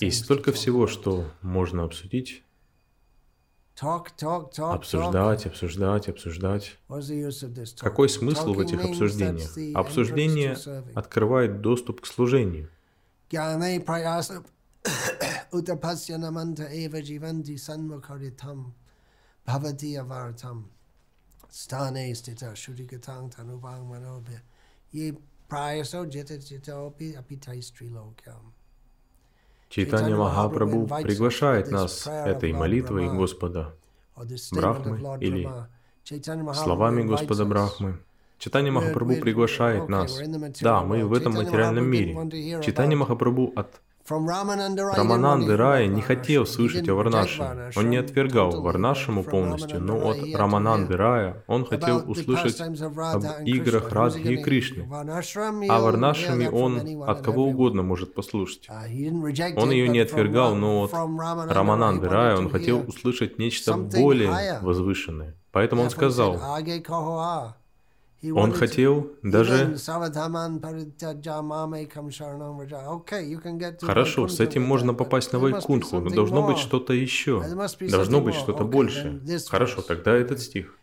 Есть 0.00 0.24
столько 0.24 0.52
всего, 0.52 0.86
что 0.86 1.30
можно 1.42 1.84
обсудить. 1.84 2.42
Обсуждать, 3.80 5.46
обсуждать, 5.46 6.08
обсуждать. 6.08 6.78
Какой 7.78 8.08
смысл 8.08 8.54
в 8.54 8.60
этих 8.60 8.82
обсуждениях? 8.84 9.76
Обсуждение 9.76 10.56
открывает 10.94 11.60
доступ 11.60 12.00
к 12.02 12.06
служению. 12.06 12.70
Prayasa 13.30 14.42
utapasya 15.52 16.18
namanta 16.18 16.70
eva 16.70 17.00
jivanti 17.02 17.58
sanmukharitam 17.58 18.72
bhavati 19.46 19.96
avaratam 19.98 20.64
stane 21.50 22.14
stita 22.14 22.54
shuddhikatang 22.54 23.30
tanuvang 23.30 23.88
manobhya 23.88 24.40
ye 24.92 25.12
prayaso 25.48 26.06
jita 26.06 26.38
jitaopi 26.38 27.16
apitaistri 27.16 27.90
lokyam. 27.90 28.52
Чайтанья 29.68 30.14
Махапрабху 30.16 30.86
приглашает 30.86 31.72
нас 31.72 32.06
этой 32.06 32.52
молитвой 32.52 33.08
Господа 33.10 33.74
Брахмы 34.52 35.18
или 35.20 35.48
словами 36.54 37.02
Господа. 37.02 37.44
Брахмы. 37.44 37.98
Читание 38.38 38.72
Махапрабху 38.72 39.16
приглашает 39.16 39.88
нас. 39.88 40.18
Да, 40.60 40.82
мы 40.82 41.04
в 41.04 41.12
этом 41.12 41.34
материальном 41.34 41.88
мире. 41.88 42.62
Читание 42.62 42.96
Махапрабху 42.96 43.52
от 43.56 43.80
Рамананды 44.08 45.56
want 45.56 45.88
не 45.88 46.00
хотел 46.00 46.46
слышать 46.46 46.88
о 46.88 46.94
Варнашраме. 46.94 47.70
Он 47.76 47.90
не 47.90 47.96
отвергал 47.96 48.62
from 48.62 49.24
полностью, 49.24 49.80
но 49.80 50.10
от 50.10 50.18
Рамананды 50.34 50.96
Рая 50.96 51.42
он 51.46 51.64
хотел 51.64 52.08
услышать 52.08 52.60
об 52.60 53.24
играх. 53.44 53.90
Радхи 53.90 54.28
и 54.28 54.42
Кришны. 54.42 54.86
that 54.86 55.24
from 55.24 56.48
он 56.52 57.02
от 57.08 57.22
кого 57.22 57.46
угодно 57.46 57.82
может 57.82 58.14
послушать. 58.14 58.68
Uh, 58.68 59.52
Он 59.56 59.70
ее 59.70 59.88
не 59.88 59.98
отвергал, 60.00 60.54
но 60.54 60.84
от 60.84 60.92
Рамананды 60.92 62.08
Рая 62.08 62.36
он 62.36 62.48
хотел 62.50 62.84
услышать 62.86 63.38
нечто 63.38 63.74
более 63.76 64.60
возвышенное. 64.62 65.34
Поэтому 65.50 65.82
он 65.82 65.90
сказал, 65.90 66.38
он 68.34 68.52
хотел 68.52 69.12
даже 69.22 69.76
Хорошо, 73.86 74.28
с 74.28 74.40
этим 74.40 74.62
можно 74.62 74.94
попасть 74.94 75.32
на 75.32 75.38
Вайкунтху, 75.38 76.00
но 76.00 76.10
должно 76.10 76.46
быть 76.46 76.58
что-то 76.58 76.92
еще. 76.92 77.42
Должно 77.90 78.20
быть 78.20 78.34
что-то 78.34 78.64
this 79.24 79.48
Хорошо, 79.48 79.82
тогда 79.82 80.12
этот 80.12 80.40
стих. 80.40 80.78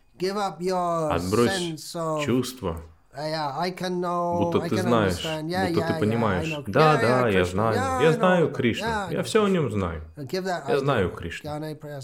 Отбрось 1.10 1.86
чувство, 2.24 2.80
uh, 3.16 4.38
будто 4.38 4.60
ты 4.60 4.76
знаешь, 4.76 5.24
будто 5.24 5.86
ты 5.86 6.00
понимаешь. 6.00 6.52
Да, 6.66 6.96
да, 6.96 7.28
я 7.28 7.44
знаю, 7.44 8.02
я 8.02 8.12
знаю. 8.12 8.50
Кришну, 8.52 8.88
я 9.10 9.22
все 9.22 9.44
о 9.44 9.48
нем 9.48 9.70
знаю. 9.70 10.02
Я 10.32 10.78
знаю 10.78 11.10
Кришну. 11.10 11.50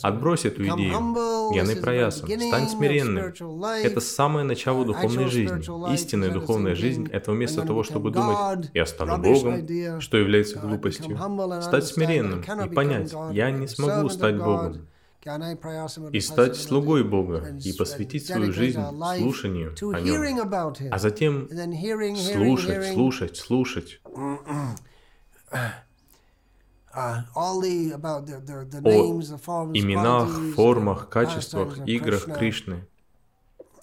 Отбрось 0.03 0.45
эту 0.45 0.63
идею. 0.63 0.95
humble. 0.95 1.55
Яны 1.55 1.71
This 1.71 1.75
is 1.75 1.79
the 1.79 1.83
Праясам. 1.83 2.29
Стань 2.29 2.69
смиренным. 2.69 3.35
Это 3.83 4.01
самое 4.01 4.45
начало 4.45 4.85
духовной 4.85 5.27
жизни. 5.29 5.93
Истинная 5.93 6.31
духовная 6.31 6.75
жизнь– 6.75 7.09
это 7.13 7.33
вместо 7.33 7.63
того, 7.63 7.83
чтобы 7.83 8.11
думать 8.11 8.71
«я 8.75 8.87
стану 8.87 9.19
Богом», 9.19 10.01
что 10.01 10.17
является 10.17 10.61
Uh, 10.61 10.67
глупостью, 10.67 11.19
стать 11.63 11.87
смиренным 11.87 12.41
и 12.41 12.75
понять 12.75 13.13
«я 13.33 13.51
не 13.51 13.67
смогу 13.67 14.09
стать 14.09 14.35
of 14.35 14.39
God». 14.39 14.45
Богом», 14.45 14.90
и 16.13 16.21
стать 16.21 16.57
слугой 16.57 17.05
Бога 17.05 17.55
и 17.63 17.73
посвятить 17.75 18.27
свою 18.27 18.53
жизнь 18.53 18.81
слушанию 19.19 19.75
о 19.93 20.01
Нем, 20.01 20.93
а 20.93 20.99
затем 20.99 21.49
слушать, 22.17 22.93
слушать, 22.95 23.37
слушать 23.37 24.01
uh, 24.05 24.77
о 27.35 27.63
именах, 29.75 30.55
формах, 30.55 31.09
качествах, 31.09 31.87
играх. 31.87 32.25
Кришны, 32.25 32.87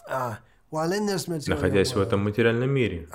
Uh, 0.10 0.38
находясь 0.72 1.94
в 1.94 2.00
этом 2.00 2.24
материальном 2.24 2.70
мире. 2.70 3.10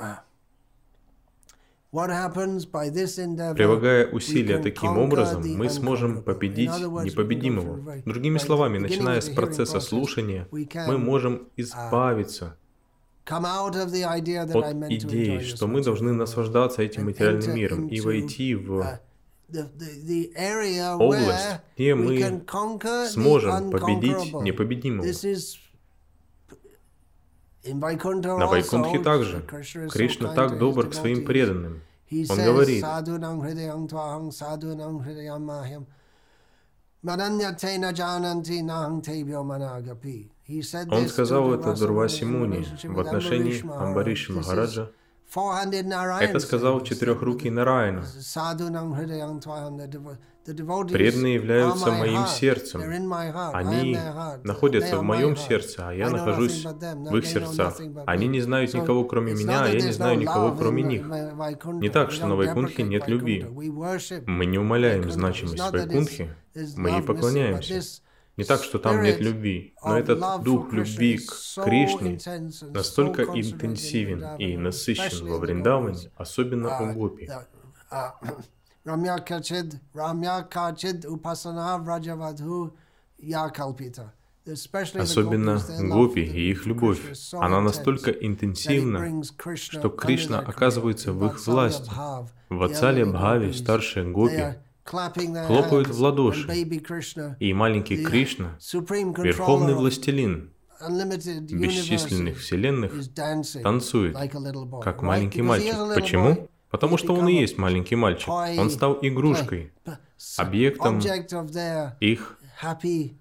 Прилагая 1.92 4.08
усилия 4.10 4.58
таким 4.58 4.96
образом, 4.96 5.42
мы 5.56 5.68
сможем 5.68 6.22
победить 6.22 6.70
непобедимого. 6.70 8.00
Другими 8.06 8.38
словами, 8.38 8.78
начиная 8.78 9.20
с 9.20 9.28
процесса 9.28 9.80
слушания, 9.80 10.48
мы 10.50 10.96
можем 10.96 11.48
избавиться 11.56 12.56
that 13.26 14.04
I 14.04 14.18
от 14.18 14.90
идеи, 14.90 15.40
что 15.40 15.66
мы 15.66 15.82
должны 15.82 16.12
наслаждаться 16.12 16.82
этим 16.82 17.04
материальным 17.04 17.54
миром 17.54 17.88
и 17.88 18.00
войти 18.00 18.54
в 18.54 18.80
uh, 18.80 18.98
область, 20.98 21.60
где 21.76 21.94
мы 21.94 22.42
сможем 23.08 23.70
победить 23.70 24.32
непобедимого. 24.32 25.06
На 28.38 28.46
Вайкунтхе 28.46 28.98
также. 28.98 29.40
Кришна 29.92 30.34
так 30.34 30.58
добр 30.58 30.88
к 30.90 30.94
своим 30.94 31.24
преданным. 31.24 31.80
Он 32.10 32.36
говорит, 32.44 32.82
Он 40.90 41.08
сказал 41.08 41.52
это 41.54 41.74
Дурваси 41.74 42.24
Муни 42.24 42.64
в 42.84 42.98
отношении 43.00 43.62
Амбариши 43.82 44.32
Махараджа. 44.32 44.90
Это 46.20 46.38
сказал 46.40 46.80
четырехрукий 46.82 47.50
Нараяна. 47.50 48.04
Преданные 50.44 51.34
являются 51.34 51.92
моим 51.92 52.26
сердцем. 52.26 52.80
Они 53.52 53.96
находятся 54.42 54.98
в 54.98 55.02
моем 55.02 55.36
сердце, 55.36 55.88
а 55.88 55.94
я 55.94 56.10
нахожусь 56.10 56.64
в 56.64 57.16
их 57.16 57.26
сердцах. 57.26 57.80
Они 58.06 58.26
не 58.26 58.40
знают 58.40 58.74
никого, 58.74 59.04
кроме 59.04 59.34
меня, 59.34 59.64
а 59.64 59.68
я 59.68 59.80
не 59.80 59.92
знаю 59.92 60.18
никого, 60.18 60.56
кроме 60.56 60.82
них. 60.82 61.06
Не 61.06 61.88
так, 61.88 62.10
что 62.10 62.26
на 62.26 62.34
deprecate 62.34 62.82
нет 62.82 63.08
любви. 63.08 63.46
Мы 64.26 64.46
не 64.46 64.58
умаляем 64.58 65.10
значимость 65.10 65.62
there's 65.62 66.28
мы 66.76 66.90
ей 66.90 67.02
поклоняемся. 67.02 68.02
Не 68.36 68.44
так, 68.44 68.62
что 68.62 68.78
там 68.78 69.02
нет 69.02 69.20
любви, 69.20 69.74
но 69.84 69.98
этот 69.98 70.42
дух 70.42 70.72
любви 70.72 71.18
к 71.18 71.62
Кришне 71.62 72.18
настолько 72.72 73.24
интенсивен 73.24 74.36
и 74.38 74.56
насыщен 74.56 75.28
во 75.28 75.38
Вриндаване, 75.38 76.10
особенно 76.16 76.78
у 76.80 76.92
Uh, 76.92 76.94
гопи. 76.94 77.28
Uh, 78.86 78.90
uh, 78.90 78.96
Ramya 78.96 79.26
Kachid, 79.26 79.80
Ramya 79.94 80.48
Kachid 80.48 81.04
Upasana 81.04 81.84
Vrajavadhu 81.84 82.72
Yakalpita. 83.22 84.12
Особенно 84.44 85.60
гопи 85.88 86.20
и 86.20 86.50
их 86.50 86.66
любовь. 86.66 86.98
Она 87.34 87.60
настолько 87.60 88.10
интенсивна, 88.10 89.22
что 89.54 89.88
Кришна 89.88 90.40
оказывается 90.40 91.12
в 91.12 91.24
их 91.26 91.46
власти. 91.46 91.88
В 92.48 92.62
Ацале 92.62 93.04
Бхаве 93.04 93.52
старшие 93.52 94.10
гопи 94.10 94.56
хлопают 94.84 95.88
в 95.88 96.02
ладоши. 96.02 96.48
и 97.38 97.54
маленький 97.54 98.04
Кришна, 98.04 98.58
верховный 98.60 99.74
властелин 99.74 100.50
бесчисленных 100.88 102.38
вселенных, 102.38 102.92
танцует, 103.14 104.16
как 104.82 105.02
маленький 105.02 105.42
мальчик. 105.42 105.76
Почему? 105.94 106.48
Потому 106.72 106.96
что 106.96 107.14
он 107.14 107.28
и 107.28 107.34
есть 107.34 107.58
маленький 107.58 107.96
мальчик. 107.96 108.28
Он 108.28 108.70
стал 108.70 108.98
игрушкой, 109.02 109.72
объектом 110.38 111.00
их 112.00 112.38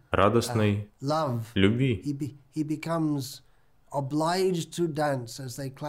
радостной 0.10 0.90
любви. 1.54 2.38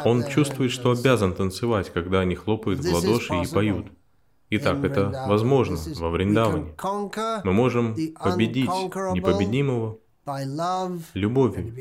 Он 0.04 0.24
чувствует, 0.28 0.72
что 0.72 0.90
обязан 0.90 1.34
танцевать, 1.34 1.92
когда 1.92 2.20
они 2.20 2.34
хлопают 2.34 2.80
в 2.80 2.92
ладоши 2.92 3.34
и 3.42 3.46
поют. 3.46 3.86
Итак, 4.54 4.84
это 4.84 5.00
Vrindavan. 5.00 5.28
возможно 5.28 5.78
во 5.96 6.10
Вриндаване. 6.10 6.74
Мы 7.44 7.52
можем 7.54 7.94
победить 7.94 8.68
непобедимого 8.68 9.98
любовью. 11.14 11.74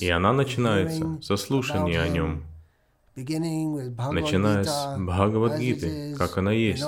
И 0.00 0.08
она 0.10 0.32
начинается 0.32 1.18
со 1.22 1.36
слушания 1.36 2.00
о 2.00 2.08
нем, 2.08 2.44
начиная 3.16 4.64
с 4.64 4.96
Бхагавадгиты, 4.98 6.16
как 6.16 6.38
она 6.38 6.52
есть. 6.52 6.82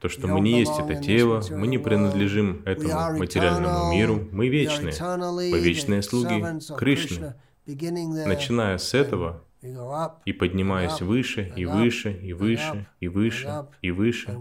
То, 0.00 0.08
что 0.08 0.26
мы 0.26 0.40
не 0.40 0.58
есть 0.58 0.78
это 0.78 0.96
тело, 0.96 1.42
мы 1.50 1.66
не 1.66 1.78
принадлежим 1.78 2.62
этому 2.64 3.18
материальному 3.18 3.92
миру, 3.92 4.28
мы 4.32 4.48
вечные. 4.48 4.94
мы 5.16 5.58
вечные 5.58 6.02
слуги 6.02 6.42
Кришны. 6.76 7.34
Начиная 7.66 8.78
с 8.78 8.94
этого 8.94 9.44
и 10.24 10.32
поднимаясь 10.32 11.02
выше, 11.02 11.52
и 11.54 11.66
выше, 11.66 12.12
и 12.12 12.32
выше, 12.32 12.86
и 12.98 13.08
выше, 13.08 13.66
и 13.82 13.90
выше, 13.90 14.38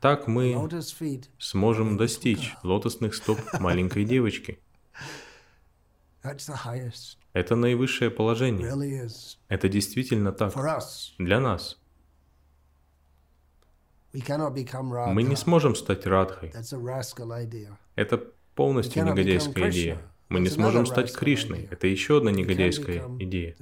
так 0.00 0.28
мы 0.28 0.68
сможем 1.38 1.96
достичь 1.96 2.54
лотосных 2.62 3.14
стоп 3.14 3.40
маленькой 3.58 4.04
девочки. 4.04 4.60
Это 7.38 7.54
наивысшее 7.54 8.10
положение. 8.10 8.68
Это 9.46 9.68
действительно 9.68 10.32
так. 10.32 10.52
Для 11.18 11.38
нас. 11.38 11.78
Мы 14.12 15.22
не 15.22 15.36
сможем 15.36 15.76
стать 15.76 16.04
Радхой. 16.06 16.52
Это 17.94 18.18
полностью 18.56 19.04
негодяйская 19.04 19.70
идея. 19.70 20.02
Мы 20.28 20.40
не 20.40 20.48
сможем 20.48 20.84
стать 20.84 21.14
Кришной. 21.14 21.68
Это 21.70 21.86
еще 21.86 22.18
одна 22.18 22.32
негодяйская 22.32 23.04
идея. 23.20 23.54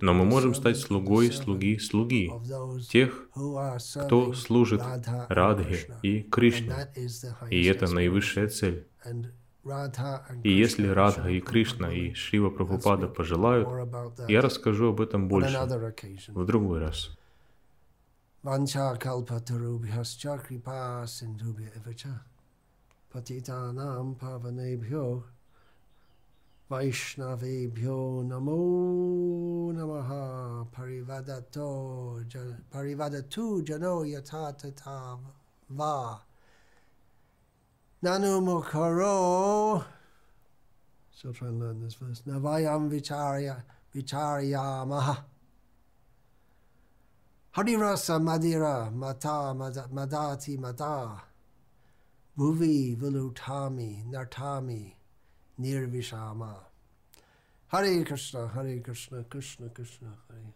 Но 0.00 0.14
мы 0.14 0.24
можем 0.24 0.54
стать 0.54 0.78
слугой 0.78 1.32
слуги 1.32 1.76
слуги, 1.78 2.30
тех, 2.88 3.28
кто 3.32 4.32
служит 4.32 4.80
Радхе 5.28 5.92
и 6.02 6.22
Кришне. 6.22 6.72
И 7.50 7.64
это 7.64 7.92
наивысшая 7.92 8.46
цель. 8.46 8.86
И 10.42 10.50
если 10.50 10.88
Радха 10.88 11.28
и 11.28 11.40
Кришна 11.40 11.92
и 11.92 12.14
Шива 12.14 12.50
Прабхупада 12.50 13.08
пожелают, 13.08 13.68
я 14.28 14.40
расскажу 14.40 14.90
об 14.90 15.00
этом 15.00 15.28
больше 15.28 15.58
в 16.28 16.44
другой 16.44 16.80
раз. 16.80 17.10
Patitanam 23.10 24.14
pavanebhyo 24.16 25.22
Vaishnavebhyo 26.68 28.22
namo 28.28 29.72
namaha 29.72 30.66
parivadato 30.70 32.22
parivadatu 32.70 33.64
jano 33.64 34.04
va 35.70 36.27
nanu 38.02 38.40
mukaro 38.40 39.84
Still 41.10 41.32
trying 41.32 41.58
to 41.58 41.64
learn 41.66 41.80
this 41.80 41.94
verse. 41.94 42.22
Navayam 42.28 42.88
vicharya 42.88 43.64
vicharyamaha 43.94 45.24
Harirasa 47.56 48.20
madira 48.20 48.92
mata 48.92 49.52
madati 49.92 50.58
mata 50.58 51.22
Bhuvi 52.38 52.96
vilutami 52.96 54.04
nartami 54.08 54.92
nirvishama. 55.60 56.54
Hare 57.66 58.04
Krishna, 58.04 58.46
Hare 58.46 58.78
Krishna, 58.78 59.24
Krishna 59.24 59.68
Krishna, 59.70 60.08
Hare 60.28 60.52